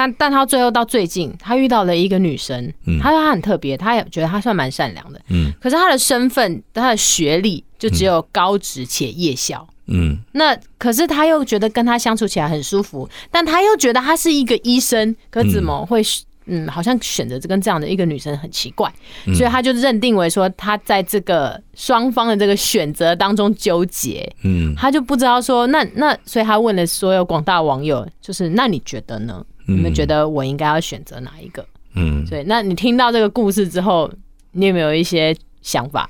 [0.00, 16.02] 但但他最后到最近，他遇到了一个女生，嗯，他说他很特别，他也觉得他算蛮善良的，嗯，可是他的身份、他的学历就只有高职且夜校，嗯，那可是他又觉得跟他相处起来很舒服，但他又觉得他是一个医生，可怎么会？
[16.46, 18.92] 嗯，好像选择这跟这样的一个女生很奇怪，
[19.36, 29.44] 所以他就认定为说他在这个双方的这个选择当中纠结，嗯，他就不知道说那那，所以他问了所有广大网友，就是那你觉得呢？
[29.66, 31.64] 你们觉得我应该要选择哪一个？
[31.94, 34.10] 嗯，所以那你听到这个故事之后，
[34.52, 36.08] 你有没有一些想法？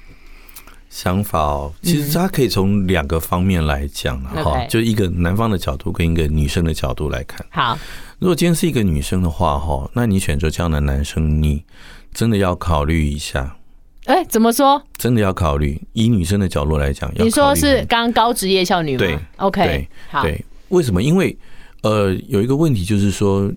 [0.89, 7.47] 想法哦，其实他可以从两个方面来讲哈，就一个男方的角度跟一个女生的角度来看。
[7.51, 7.79] 好。
[8.19, 11.65] 如果今天是一个女生的话，哈，那你选择这样的男生，你
[12.13, 13.57] 真的要考虑一下。
[14.05, 14.83] 哎、欸，怎么说？
[14.99, 18.99] 真的要考虑，以女生的角度来讲，你说是刚高职业校女吗？
[18.99, 19.89] 对，OK，
[20.21, 20.45] 对。
[20.69, 21.03] 为什么？
[21.03, 21.35] 因为
[21.83, 23.51] 呃，有一个问题就是说，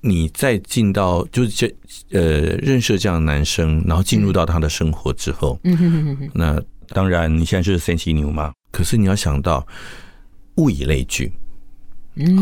[0.00, 1.74] 你在进到就是这
[2.10, 2.20] 呃
[2.56, 8.52] 认识这样的男生，然后进入到他的生活之后，嗯哼哼哼哼，那当然你现在就是三七牛嘛。
[8.72, 9.66] 可是你要想到
[10.56, 11.32] 物以类聚。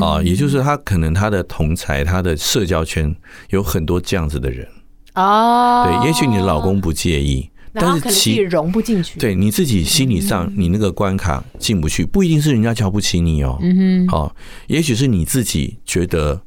[0.01, 3.15] 啊，也就是他可能他的同才，他的社交圈
[3.51, 4.67] 有很多这样子的人
[5.15, 5.85] 哦。
[5.85, 7.49] 对，也许你的老公不介意，
[7.81, 9.19] 但是其融不进去。
[9.19, 13.59] 对，你自己心理上你那个关卡进不去，不一定是人家瞧不起你哦。
[13.61, 14.17] 嗯哼。
[14.17, 14.37] 哦，
[14.67, 16.41] 也许是你自己觉得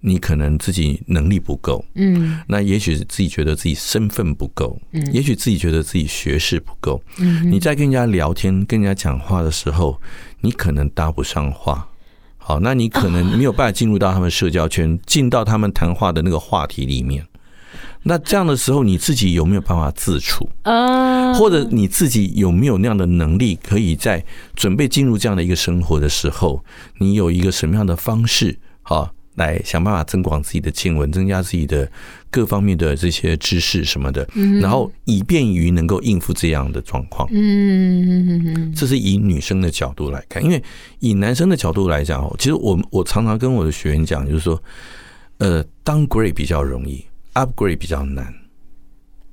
[0.00, 1.84] 你可能自己能力不够。
[1.94, 2.38] 嗯。
[2.46, 4.80] 那也许是自己觉得自己身份不够。
[4.92, 5.06] 嗯。
[5.12, 7.02] 也许自己觉得自己学识不够。
[7.18, 7.50] 嗯。
[7.50, 10.00] 你在跟人家聊天、跟人家讲话的时候，
[10.40, 11.88] 你可能搭不上话。
[12.36, 17.22] 好，那你可能没有办法进入到他们社交圈，进到他们谈话的那个话题里面。
[18.08, 20.48] 那这样的时候，你自己有没有办法自处？
[20.62, 24.24] 啊，或者你自己有没有那样的能力，可以在
[24.56, 26.64] 准备进入这样的一个生活的时候，
[26.96, 28.58] 你有一个什么样的方式？
[28.82, 29.14] 好。
[29.38, 31.88] 来想办法增广自己的见闻，增加自己的
[32.28, 34.28] 各方面的这些知识什么的，
[34.60, 37.28] 然后以便于能够应付这样的状况。
[37.30, 40.60] 嗯，这是以女生的角度来看，因为
[40.98, 44.60] 以男生的角度来讲，其实我我常常跟我的学员讲，就是说，
[45.36, 47.04] 呃，downgrade 比较容易
[47.38, 48.34] ，upgrade 比较难。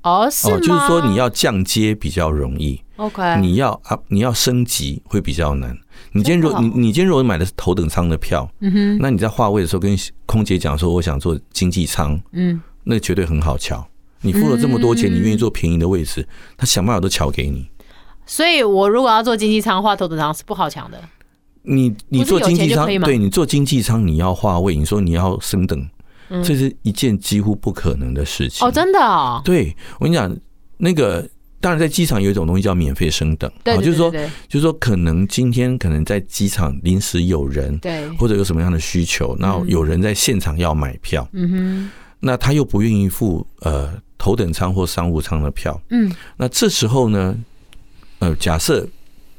[0.02, 0.58] 哦，是吗？
[0.58, 5.76] 就是说你要降阶比较容易，OK，你要 up，你要升级会比较难。
[6.12, 13.84] 你今天如果你你今天如果买的是头等舱的票，嗯哼，那你在划位的时候跟空姐讲说，我想坐经济舱，嗯，那绝对很好瞧。
[14.20, 16.26] 你付了这么多钱，你愿意坐便宜的位置，
[16.56, 17.68] 他想办法都瞧给你。
[18.24, 21.02] 所以我如果要坐经济舱划头等舱是不好抢的。
[21.62, 25.88] 你你坐经济舱，对你坐经济舱你要划位，你说你要升等。
[26.42, 28.66] 这是一件几乎不可能的事情。
[28.66, 29.40] 哦，真的哦。
[29.44, 30.36] 对，我跟你讲，
[30.76, 31.28] 那个
[31.60, 47.36] 当然在机场有一种东西叫免费升等，对，就是说，就是说，可能今天可能在机场临时有人，对，或者有什么样的需求，然后有人在现场要买票，嗯哼，那他又不愿意付呃头等舱或商务舱的票，嗯，那这时候呢，
[48.18, 48.86] 呃，假设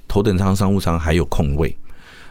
[0.07, 1.75] 头等舱、商务舱还有空位，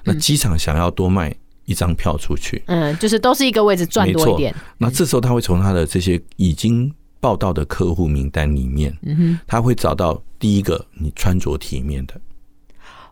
[0.05, 1.35] 那机场想要多卖。
[1.67, 4.55] 一张票出去，嗯，就是都是一个位置赚多一点。
[4.79, 6.91] 那这时候他会从他的这些已经
[7.21, 12.14] 报道的客户名单里面，嗯哼，他会找到第一个你穿着体面的，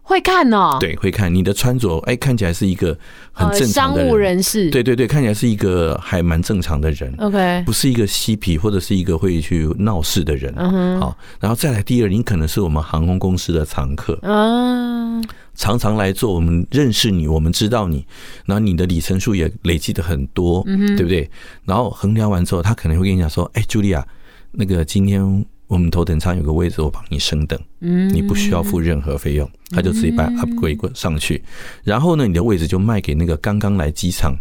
[0.06, 2.96] 会看哦，对，会看你的穿着，哎，看起来是一个
[3.32, 15.24] 很正常的商务人士，对对对，看起来是一个还蛮正常的人，OK，不是一个嬉皮或者是一个会去闹事的人，嗯，好，然后再来第二，你可能是我们航空公司的常客，嗯，
[15.54, 18.04] 常常来做，我们认识你，我们知道你，
[18.44, 21.30] 然后你的里程数也累积的很多，嗯，对不对？
[21.64, 24.06] 然后衡量完之后，他可能会跟你讲说，哎，茱莉亚，
[24.52, 25.46] 那个今天。
[25.74, 31.42] 我们头等舱有个位置，我帮你升等，嗯，你不需要付任何费用，他就直接把 upgrade 上去，
[31.82, 34.36] 然后呢，你的位置就卖给那个刚刚来机场，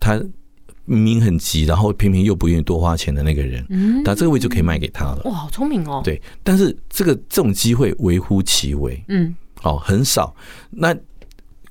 [0.00, 0.18] 他
[0.86, 5.20] 明明很急，然后偏偏又不愿意多花钱的那个人，嗯，那这个位置就可以卖给他了。
[5.26, 6.00] 哇，好聪明哦！
[6.02, 10.34] 对，但是这个这种机会微乎其微，嗯，哦，很少。
[10.70, 10.96] 那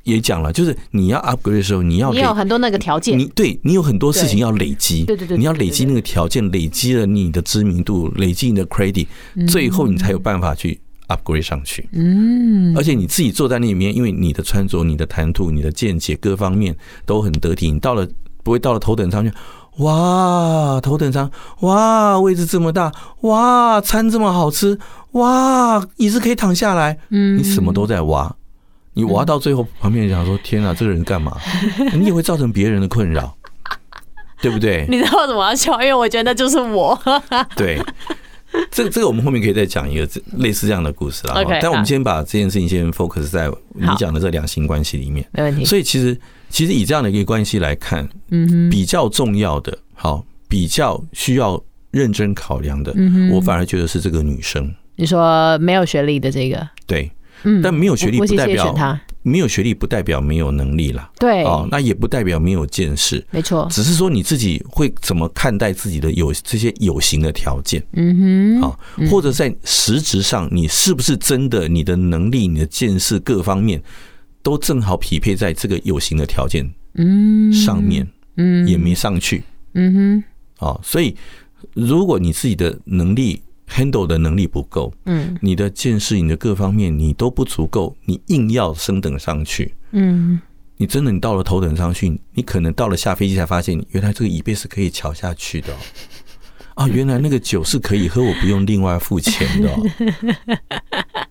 [0.04, 9.08] 也讲了，就是你要 upgrade 的时候，你要你有很多那个条件，你对你有很多事情要累积，对对对，你要累积那个条件，累积了你的知名度，累积你的 credit，
[9.47, 11.88] 最后你才有办法去 upgrade 上去。
[11.93, 16.76] 嗯，而且你自己坐在那里面，因为你的穿着、你的谈吐、你的见解各方面
[17.06, 18.08] 都很得体，你到了
[18.43, 19.32] 不会到了头等舱去，
[19.78, 21.32] 哇，头等舱，
[21.62, 22.91] 哇，位置这么大，
[23.22, 24.78] 哇，餐这么好吃，
[25.14, 28.36] 哇，椅子可以躺下来，嗯，你什么都在挖。
[28.93, 31.35] 你挖到最后，旁边人讲说：“天啊，这个人干嘛？”
[31.93, 33.35] 你也会造成别人的困扰，
[34.41, 34.85] 对不对？
[34.87, 35.73] 你知道为什么要笑？
[35.81, 36.99] 因为我觉得那就是我。
[37.55, 37.81] 对，
[38.69, 41.41] 这个这个我们后面可以再讲一个类似这样的故事啊。
[41.59, 45.65] 但我们先把这件事情先 focus 在你讲的这两性关系里面，没问题。
[45.65, 46.15] 所以其实
[46.49, 52.93] 其实以这样的一个关系来看，嗯，比较重要的，好，比较需要认真考量的，
[53.31, 54.71] 我反而觉得是这个女生。
[54.97, 57.11] 你说没有学历的这个，对。
[57.61, 61.09] 但没有学历不代表没有学历不代表没有能力啦。
[61.17, 61.43] 对。
[61.43, 63.67] 哦，那也不代表没有见识，没错。
[63.71, 68.79] 只是说你自己会怎么看待自己的有这些有形的条件，嗯哼，啊，
[69.09, 73.81] 或者在实质上，你是不是真的你的能力、你的见识各方面
[74.41, 77.53] 都正好匹配在这个有形的条件嗯。
[77.53, 80.23] 上面，嗯，也没上去，嗯哼，
[80.67, 81.15] 哦，所以
[81.73, 83.41] 如果你自己的能力。
[83.74, 90.39] Handle 的能力不够，嗯，你的见识、你的各方面你都不足够，你硬要升等上去，嗯，
[90.78, 95.76] 你真的你到了头等上去，你可能到了下飞机才发现，原来这个椅背是可以翘下去的，
[96.76, 99.76] 啊，原来那个酒是可以喝，我不用另外付钱的，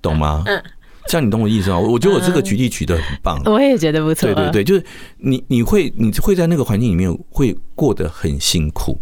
[0.02, 0.42] 懂吗？
[0.44, 0.62] 这
[1.18, 1.78] 样你懂我意思吗？
[1.78, 4.32] 我觉得我这个举例举的很棒，我也觉得不错。
[4.32, 4.84] 对对对，就是
[5.18, 8.98] 你你会你会在那个环境里面会过得很辛苦，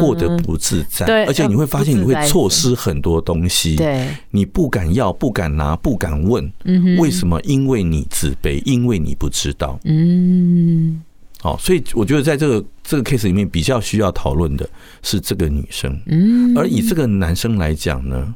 [0.00, 6.52] 过得不自在，对，而且你会发现你会错失很多东西，对，你不敢要，不敢拿，不敢问，
[6.98, 7.40] 为什么？
[7.42, 11.02] 因为你自卑，因为你不知道，嗯，
[11.40, 14.68] 好，所以我觉得在这个这个 case 里面比较需要讨论的
[15.02, 18.34] 是这个女生，嗯，而以这个男生来讲呢，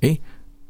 [0.00, 0.18] 诶，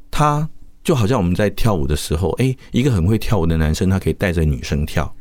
[0.09, 0.49] 他。
[0.85, 5.11] 就好像我们在跳舞的时候，哎，一个很会跳舞的男生，他可以带着女生跳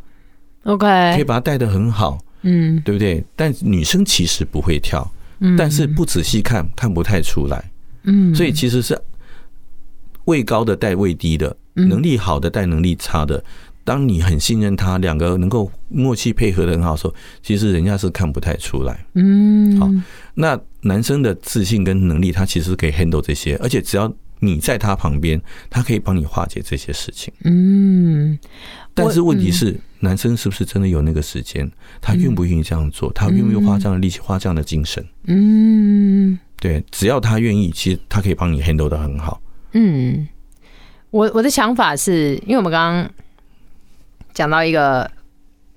[0.64, 3.24] ，OK，可以把他带的很好，嗯，对不对？
[3.34, 5.56] 但女生其实不会跳，嗯。
[5.56, 7.70] 但是不仔细看看不太出来，
[8.02, 9.00] 嗯，所以其实是
[10.26, 13.42] 位高的带位低的，能力好的带能力差的。
[13.84, 19.90] 当你很信任他，两个能够默契配合的很好的时候，其实人家是看不太出来，嗯，好，
[20.34, 24.12] 那男生的自信跟能力，他其实可以 handle 这些，而且只要。
[24.45, 25.40] 你在他旁边，
[25.70, 27.32] 他可以帮你化解这些事情。
[27.45, 28.38] 嗯，
[28.92, 31.70] 但是问题是，男生是不是真的有那个时间？
[32.01, 33.12] 他愿不愿意这样做？
[33.12, 35.05] 他愿不愿意花这样的力气，花这样的精神？
[35.24, 39.40] 嗯，对，只要他愿意，其实他可以帮你 handle 的很好。
[39.72, 40.28] 嗯，
[41.11, 43.11] 我我的想法是因为我们刚刚
[44.32, 45.11] 讲到一个，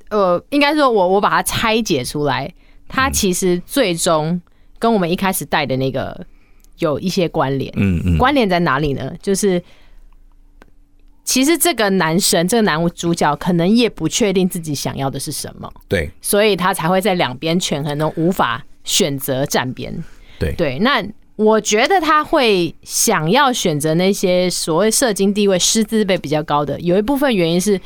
[0.10, 2.54] 呃，应该说我我把它拆解出来，
[2.88, 4.42] 他其实最终
[4.80, 6.26] 跟我们一开始带的那个。
[6.80, 9.12] 有一些关联，嗯嗯，关联在哪里呢？
[9.22, 9.62] 就是
[11.24, 20.04] 其实这个男生，这个男主角可能也不确定自己想要的是什么，对，所以他才会在两边权衡中无法选择站边，
[20.40, 20.80] 对对。
[20.80, 21.04] 那
[21.36, 27.80] 我觉得他会想要选择那些所谓社经地位、师资辈比较高的，有一部分原因是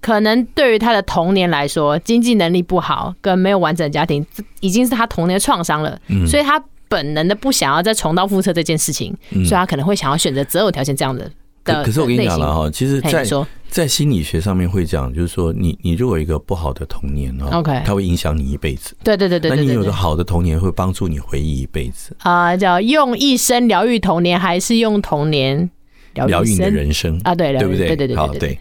[0.00, 4.24] 可能对于他的童年来说，经济能力不好跟没有完整家庭，
[4.60, 6.62] 已经是他童年创伤了，嗯，所以他。
[6.88, 11.30] 本能的不想要再重蹈覆辙这件事情，所以他可能会想要选择择偶条件这样的。
[11.64, 13.24] 可是我跟你讲了哈，其实，在
[13.70, 18.94] 在心理学上面会讲，就是说，你你如果有一个不好的童年哦，OK，它会影响你一辈子。
[19.02, 19.50] 对对对对。
[19.50, 22.14] 那你有个好的童年，会帮助你回忆一辈子。
[22.18, 25.70] 啊，叫用一生疗愈童年，还是用童年
[26.12, 27.34] 疗愈你的人生啊？
[27.34, 27.88] 对，对不对？
[27.88, 28.14] 对对对。
[28.14, 28.58] 好，对。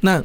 [0.00, 0.20] 那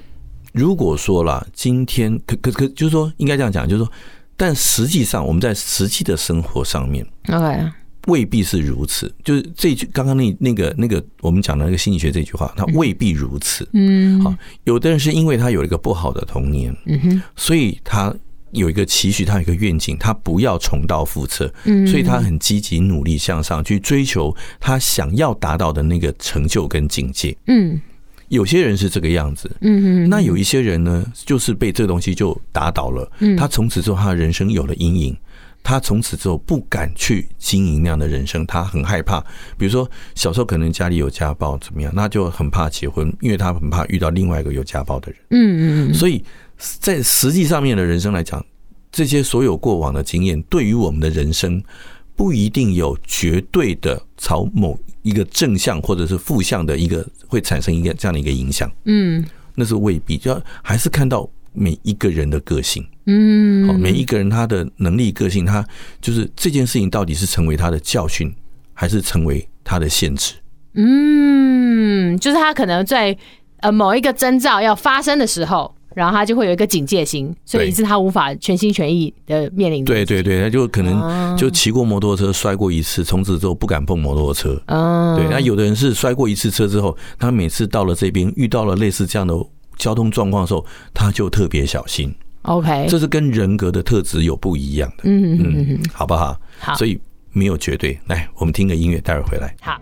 [0.52, 3.92] 如果说了，今天可可可，就是说，应该这样讲，就是说。
[4.38, 7.72] 但实际上，我们在实际的生活上面，OK，
[8.08, 9.14] 未必是如此。
[9.24, 13.68] 就是这句刚刚那那个那个我们讲的那个心理学这句话，它未必如此。
[13.74, 18.14] 嗯，好，有的人是因为他有一个不好的童年，嗯哼，所以他
[18.52, 27.36] 有一个期许，他有一个愿景，他不要重蹈覆辙，嗯，所以他很积极努力向上去追求他想要达到的那个成就跟境界。
[27.48, 27.80] 嗯。
[28.30, 35.16] 有些人是这个样子，嗯嗯，那有一些人呢，就是被这东西就打倒了，嗯，他从此之后，他的人生有了阴影，
[35.64, 39.20] 他从此之后不敢去经营那样的人生，他很害怕。
[39.58, 46.24] 比如说小时候可能家里有家暴怎么样，那就很怕结婚，因为他很怕遇到另外一个有家暴的人，嗯嗯，所以
[46.58, 48.44] 在实际上面的人生来讲，
[48.92, 51.62] 这些所有过往的经验，对于我们的人生
[52.16, 65.64] 不一定有绝对的朝某一个正向或者是负向的一个会产生一个这样的一个影响，嗯，那是未必，就要还是看到每一个人的个性，嗯，好，每一个人他的能力、个性，他
[66.00, 68.34] 就是这件事情到底是成为他的教训，
[68.74, 70.34] 还是成为他的限制？
[70.74, 73.18] 嗯，就是他可能在
[73.60, 75.75] 呃某一个征兆要发生的时候。
[75.96, 79.84] 然后他就会有一个警戒心，所以以致他无法全心全意的面临。
[79.84, 84.62] 对对对，他就可能就骑过摩托车摔过一次，从此之后不敢碰摩托车。
[84.68, 85.26] 嗯，对。
[85.30, 89.34] 那有的人是摔过一次车之后，他每次到了这边遇到了类似这样的
[89.78, 92.14] 交通状况的时候，他就特别小心。
[92.42, 95.04] OK，这是跟人格的特质有不一样的。
[95.06, 96.38] 嗯嗯嗯，好不好？
[96.60, 96.76] 好。
[96.76, 97.00] 所以
[97.32, 97.98] 没有绝对。
[98.08, 99.56] 来，我们听个音乐，待会儿回来。
[99.62, 99.80] 好。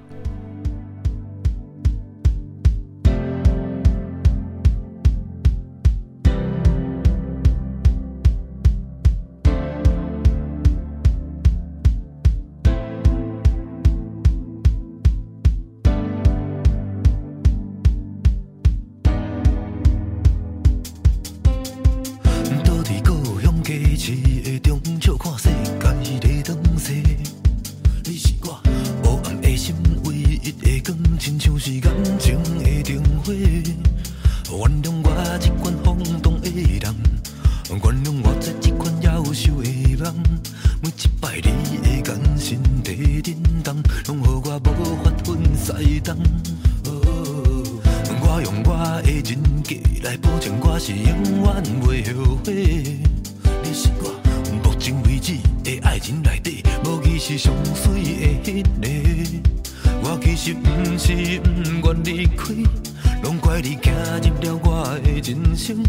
[63.83, 65.83] 走入了我的人生，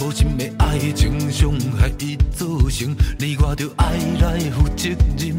[0.00, 5.36] 无心的爱，情伤害已造成，你我着爱来负责任。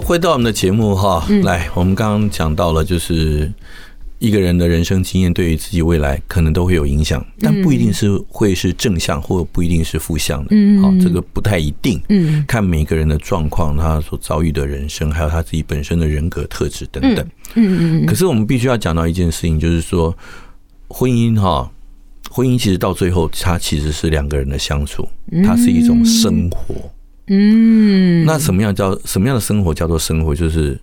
[0.00, 3.52] 好，回到我们的节目哈，嗯、来，我们刚刚讲到了，就是
[4.18, 10.48] 一个人的人生经验对于自己未来可能都会有影响，但不一定是会是正向，或不一定是负向的。
[10.52, 12.00] 嗯，好，这个不太一定。
[12.08, 17.24] 嗯，看每个人的状况，他所遭遇的人生，还有他自己本身的人格特质等等。
[17.54, 18.06] 嗯嗯嗯。
[18.06, 20.16] 可是我们必须要讲到一件事情，就是说
[20.88, 21.70] 婚姻哈。
[22.32, 25.06] 婚姻其实到最后，它其实是两个人的相处，
[25.44, 26.76] 它是一种生活。
[27.32, 30.34] 嗯，那什么样叫什么样的生活叫做生活？
[30.34, 30.76] 就是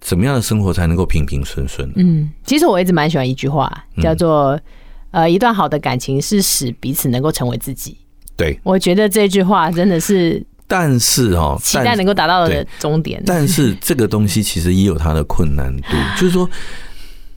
[0.00, 1.90] 怎么样的生活才能够平平顺顺？
[1.96, 3.68] 嗯，其实我一直蛮喜欢一句话，
[4.00, 4.56] 叫做
[5.10, 7.96] “呃，一段好的感情是使彼此能够成为自己。”
[8.36, 13.20] 对，我觉得这句话真的是，但是哦，期待能够达到的终点。
[13.26, 16.48] 但是这个东西其实也有它的困难度，就是说。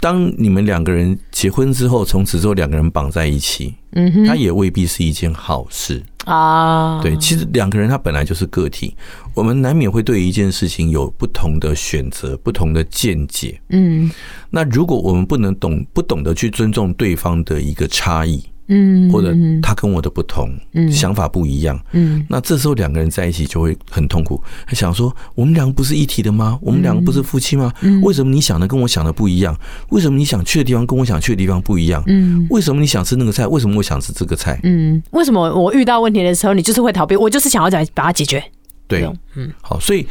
[0.02, 7.00] 当你们两个人结婚之后，从此之后两个人绑在一起，嗯哼，他也未必是一件好事啊。
[7.02, 8.98] 对，其实两个人他本来就是个体，
[9.36, 13.62] 我们难免会对一件事情有不同的选择、不同的见解。
[13.70, 14.10] 嗯，
[14.50, 18.44] 那如果我们不能懂、不懂得去尊重对方的一个差异。
[18.74, 24.42] 嗯，或者他跟我的不同，嗯，想法不一样，嗯，那这时候两个人在一起就会很痛苦。
[24.66, 26.58] 他想说，我们两个不是一体的吗？
[26.62, 27.74] 我们两个不是夫妻吗？
[28.02, 29.54] 为什么你想的跟我想的不一样？
[29.90, 32.02] 为什么你想去的地方跟我想去的地方不一样？
[32.08, 33.46] 嗯，为什么你想吃那个菜？
[33.46, 34.58] 为什么我想吃这个菜？
[34.64, 37.18] 嗯，为什么我遇到问题的时候，你就是会逃避？
[37.18, 38.42] 我就是想要讲把它解决。
[38.88, 39.06] 对，
[39.36, 40.08] 嗯，好，所以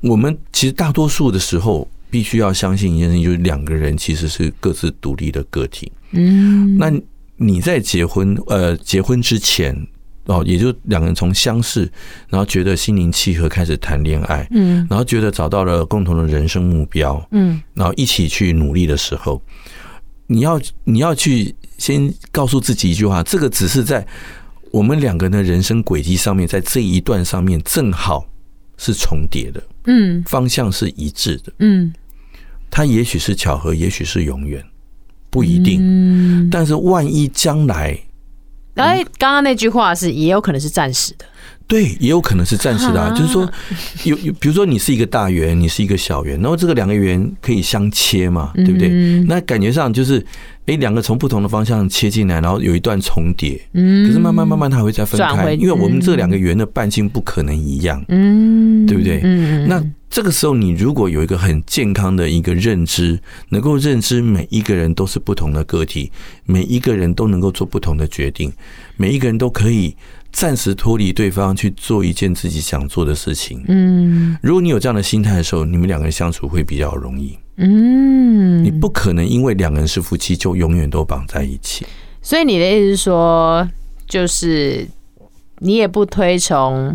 [0.00, 5.90] 我们其实大多数的时候必须要相信一件事情，就是两个人其实是各自独立的个体。
[6.12, 6.92] 嗯，那。
[7.36, 9.74] 你在结婚呃结婚之前
[10.24, 11.82] 哦，也就两个人从相识，
[12.28, 19.40] 然后觉得心灵契合，开始谈恋爱，嗯，然后觉得找到了共同的人生目标，嗯，然后一起去努力的时候，
[20.26, 24.04] 你要你要去先告诉自己一句话，这个只是在
[24.72, 28.26] 我们两个人的人生轨迹上面，在这一段上面正好
[28.76, 31.92] 是重叠的，嗯，方向是一致的，嗯，
[32.68, 34.64] 它也许是巧合，也许是永远。
[35.30, 37.98] 不一定，但是万一将来，
[38.74, 41.24] 哎，刚刚那句话是也有可能是暂时的，
[41.66, 43.50] 对，也有可能是暂时的，就是说
[44.04, 48.88] 有有，比如说你是一个大圆，你是一个小圆，然后这个两个圆可以相切嘛，对不对？
[49.28, 50.24] 那感觉上就是。
[50.66, 59.20] 哎，两个从不同的方向切进来，然后有一段重叠，嗯，可是慢慢慢慢它会再分开，因为我们这两个圆的半径不可能一样，嗯，对不对？
[59.22, 63.18] 嗯，那这个时候你如果有一个很健康的一个认知，
[63.50, 66.10] 能够认知每一个人都是不同的个体，
[66.44, 68.52] 每一个人都能够做不同的决定，
[68.96, 69.94] 每一个人都可以
[70.32, 77.38] 暂时脱离对方去做一件自己想做的事情，嗯，如果你有这样的心态的时候，你们两个人相处会比较容易。
[77.56, 81.86] 嗯，你不可能因为两个人是夫妻就永远都绑在一起。
[82.22, 83.68] 所以你的意思是说，
[84.06, 84.86] 就是
[85.60, 86.94] 你也不推崇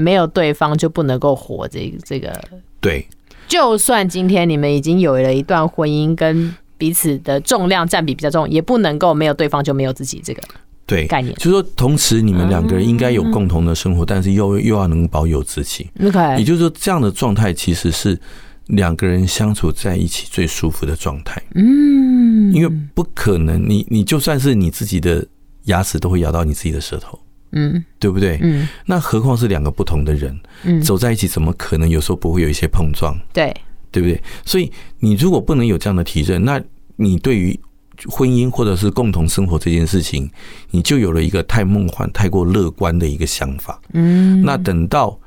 [0.00, 2.32] 没有对方就不能够活这个这个。
[2.80, 3.06] 对，
[3.46, 10.42] 就算今天你们已经有了一段婚姻，跟彼此的重量占比比较重，也不能够没有对方就没有自己这个
[10.86, 11.34] 对概念。
[11.34, 15.90] 就是说，同时你们两个人应该有共同的生活，但是又又要能保有自己。
[16.02, 18.18] OK，也就是说，这样的状态其实是。
[18.66, 25.26] 两个人相处在一起最舒服的状态，嗯，因为不可能，你你就算是你自己的
[25.64, 27.18] 牙齿都会咬到你自己的舌头，
[27.52, 28.38] 嗯，对不对？
[28.42, 33.16] 嗯，那何况是两个不同的人，嗯，走在一起怎么可能有时候不会有一些碰撞？
[33.32, 33.54] 对，
[33.90, 34.22] 对不对？
[34.44, 36.62] 所以你如果不能有这样的体认，那
[36.96, 37.58] 你对于
[38.06, 40.30] 婚姻或者是共同生活这件事情，
[40.70, 45.18] 你就有了一个太梦幻、太过乐观的一个想法，嗯，那等到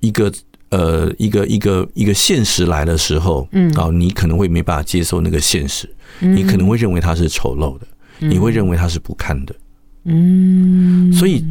[0.00, 0.32] 一个。
[0.70, 5.88] 呃，一个一个一个现实来的时候，嗯，啊，你可能会没办法接受那个现实，
[6.18, 7.86] 你可能会认为它是丑陋的，
[8.18, 9.54] 你会认为它是不堪的，
[10.08, 11.44] 嗯，所以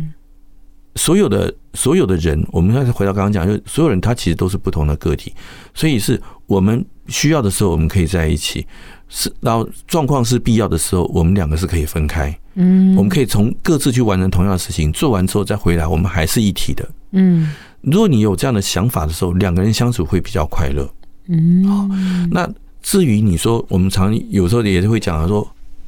[0.96, 5.32] 所有的所有的人，我们再回到刚刚讲，就所有人他其实都是不同的个体，
[5.74, 8.66] 所以是我们需要的时候我们可以在一起，
[9.08, 17.54] 是然后状况是必要的时候，我们两个是可以分开，嗯，我们可以从各自去完成同样的事情，做完之后再回来，我们还是一体的，嗯。
[17.82, 20.90] 如果你有这样的想法的时候，两个人相处会比较快乐。
[21.28, 21.88] 嗯，好。
[22.32, 22.50] 那
[22.82, 25.48] 至于你说，我们常有时候也是会讲说，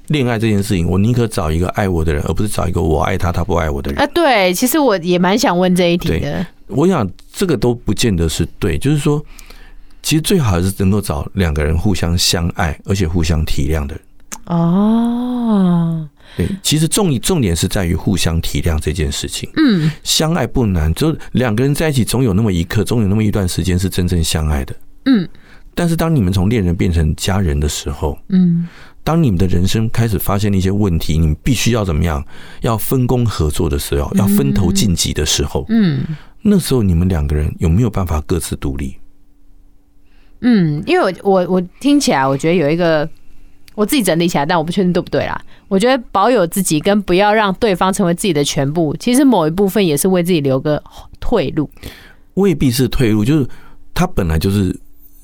[0.09, 3.99] 恋爱这件事情，我宁可找一个爱我的人，而不是找一个我爱他，他不爱我的人。
[3.99, 6.45] 啊，对，其实我也蛮想问这一题的。
[6.67, 9.23] 我想这个都不见得是对，就是说，
[10.03, 14.01] 其实最好还是能够找两个人互相相爱，而且互相体谅的人。
[14.45, 16.07] 哦。
[16.37, 19.49] 对，其实重重点是在于互相体谅这件事情。
[19.57, 24.75] 嗯，相爱不难，就两个人在一起，总有那么一刻，总有那么一段时间是真正相爱的。
[25.05, 25.27] 嗯，
[25.73, 28.67] 但是当你们从恋人变成家人的时候，嗯，
[29.03, 32.23] 当你们的人生开始发现了一些问题，你们必须要怎么样？
[32.61, 36.03] 要分工合作的时候，要分头晋级的时候，嗯，
[36.41, 38.97] 那时候你们两个人有没有办法各自独立？
[40.41, 43.09] 嗯，因为我我我听起来，我觉得有一个
[43.75, 45.41] 我自己整理起来，但我不确定对不对啦。
[45.67, 50.81] 我觉得保有自己跟不要让对方成为自己的全部，其实某一部分也是为自己留个
[51.19, 51.69] 退路。
[52.35, 53.47] 未必是退路，就是
[53.93, 54.73] 他本来就是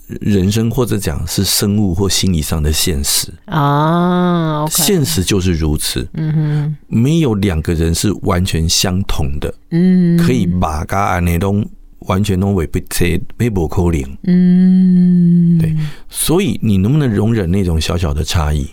[0.07, 4.65] 人生或者讲是生物或心理上的现实啊。
[4.65, 6.07] Okay、现实就是如此。
[6.13, 9.53] 嗯哼，没有两个人是完全相同的。
[9.71, 11.67] 嗯，可以把嘎安内东。
[12.07, 14.17] 完全都违背这被不可能。
[14.25, 15.75] 嗯，对，
[16.07, 18.69] 所以你能不能容忍那种小小的差异？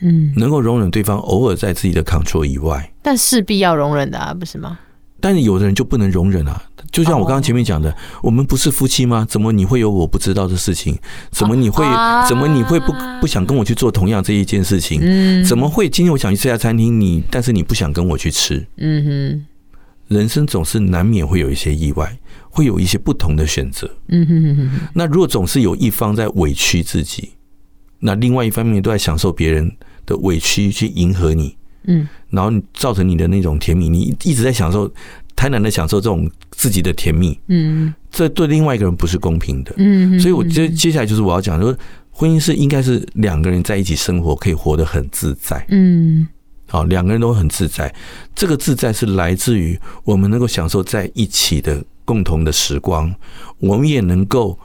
[0.00, 4.76] 嗯，能够容忍对方偶尔在自己的 control 以外，但势必要容忍的啊，不是吗？
[5.20, 9.26] 但是有的人就不能容忍啊，就像我刚刚前面讲的，我们不是夫妻吗？
[9.28, 10.98] 怎么你会有我不知道的事情？
[11.30, 11.84] 怎么你会？
[12.28, 15.00] 怎么你会不不想跟我去做同样这一件事情？
[15.02, 15.88] 嗯，怎么会？
[15.88, 18.66] 今天我想去这家餐厅，你但是你不想跟我去吃？
[18.76, 22.18] 嗯哼，人生总是难免会有一些意外。
[22.50, 23.88] 会有一些不同的选择。
[24.08, 24.80] 嗯哼哼哼。
[24.94, 27.30] 那如果总是有一方在委屈自己，
[28.00, 29.70] 那另外一方面都在享受别人
[30.06, 34.90] 的委屈去迎合你，嗯，然后造成你的那种甜蜜，你一直在享受
[35.38, 39.72] 贪婪的享受这种自己的甜蜜，嗯，这对另外一个人不是公平的。
[39.76, 41.72] 嗯，所以我觉得接下来就是我要讲，说
[42.10, 45.64] 婚姻是应该是两个人在一起生活，可以活得很自在。
[45.68, 46.26] 嗯，
[46.66, 47.94] 好，两个人都很自在，
[48.34, 51.84] 这个自在是来自于我们能够享受在一起的。
[52.08, 53.14] 共同的时光，
[53.58, 54.58] 我们也能够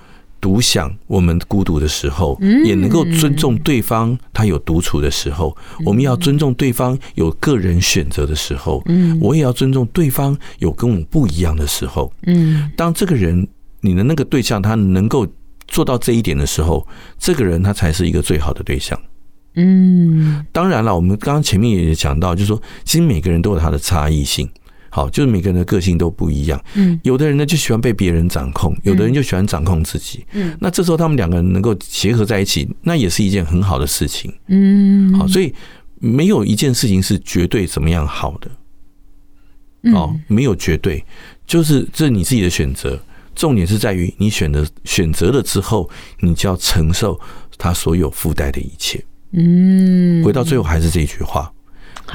[0.44, 5.56] 独享我们孤独的时候，也能够尊重对方他有独处的时候。
[5.86, 8.84] 我们要尊重对方有个人选择的时候，
[9.22, 12.12] 我也要尊重对方有跟我们不一样的时候。
[12.26, 13.48] 嗯，当这个人
[13.80, 15.26] 你的那个对象他能够
[15.70, 16.86] 做到这一点的时候，
[17.18, 19.00] 这个人他才是一个最好的对象。
[19.56, 24.50] 嗯，当然了，我们刚刚前面也讲到，就是说，其实每个人都有他的差异性。
[24.96, 26.64] 好，就是每个人的个性都不一样。
[26.76, 30.24] 嗯，有的人呢就喜欢被别人掌控，有的人就喜欢掌控自己。
[30.34, 34.32] 嗯，那这时候他们两个人能够结合在一起，那也是一件很好的事情。
[34.50, 35.52] 嗯，好，所以
[35.98, 39.92] 没有一件事情是绝对怎么样好的。
[39.94, 41.04] 哦，没有绝对，
[41.48, 43.02] 就是这是你自己的选择。
[43.34, 45.90] 重点是在于你选择选择了之后，
[46.20, 47.20] 你就要承受
[47.58, 49.04] 他所有附带的一切。
[49.32, 51.52] 嗯，回到最后还是这句话，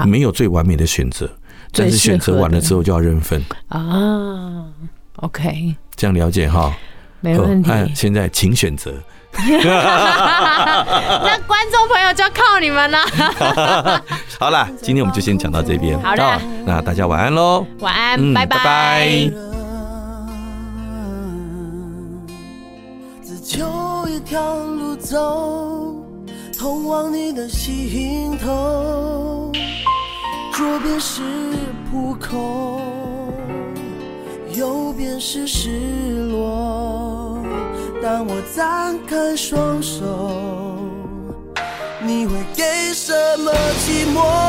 [0.06, 1.28] 没有最完美的选择。
[1.72, 4.64] 但是选择完了之后就要认分啊
[5.16, 6.74] ，OK，这样了解哈，
[7.20, 7.70] 没问题。
[7.94, 8.92] 现在请选择，
[9.32, 9.60] 那
[11.46, 12.98] 观众朋友就要靠你们了。
[14.40, 16.00] 好了，今天我们就先讲到这边。
[16.00, 19.30] 好的，那大家晚安喽，晚安，拜拜。
[23.22, 25.94] 只求一条路走，
[26.58, 29.52] 通往你的心头。
[30.58, 31.22] 左边是
[31.88, 33.32] 扑空，
[34.52, 35.70] 右边是失
[36.32, 37.40] 落。
[38.02, 40.80] 当我张开双手，
[42.04, 43.52] 你会给什么
[43.86, 44.47] 寂寞？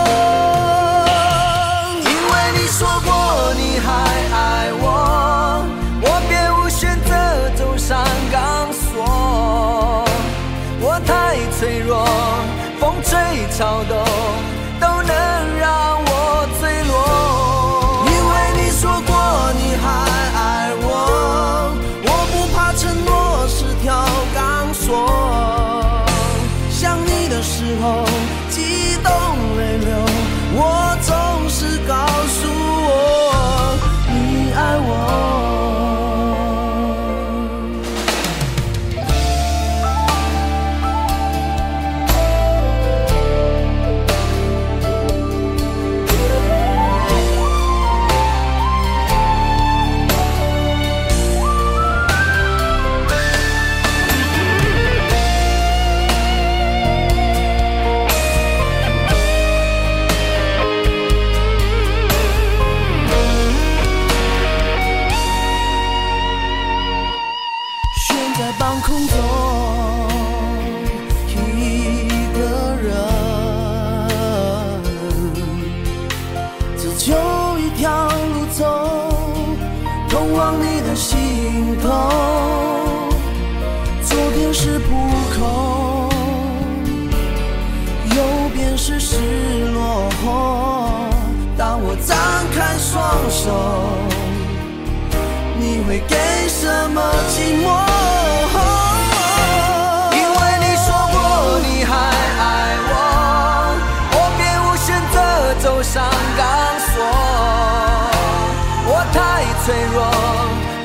[109.70, 110.03] 脆弱，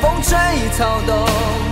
[0.03, 0.37] 风吹
[0.77, 1.64] 草动。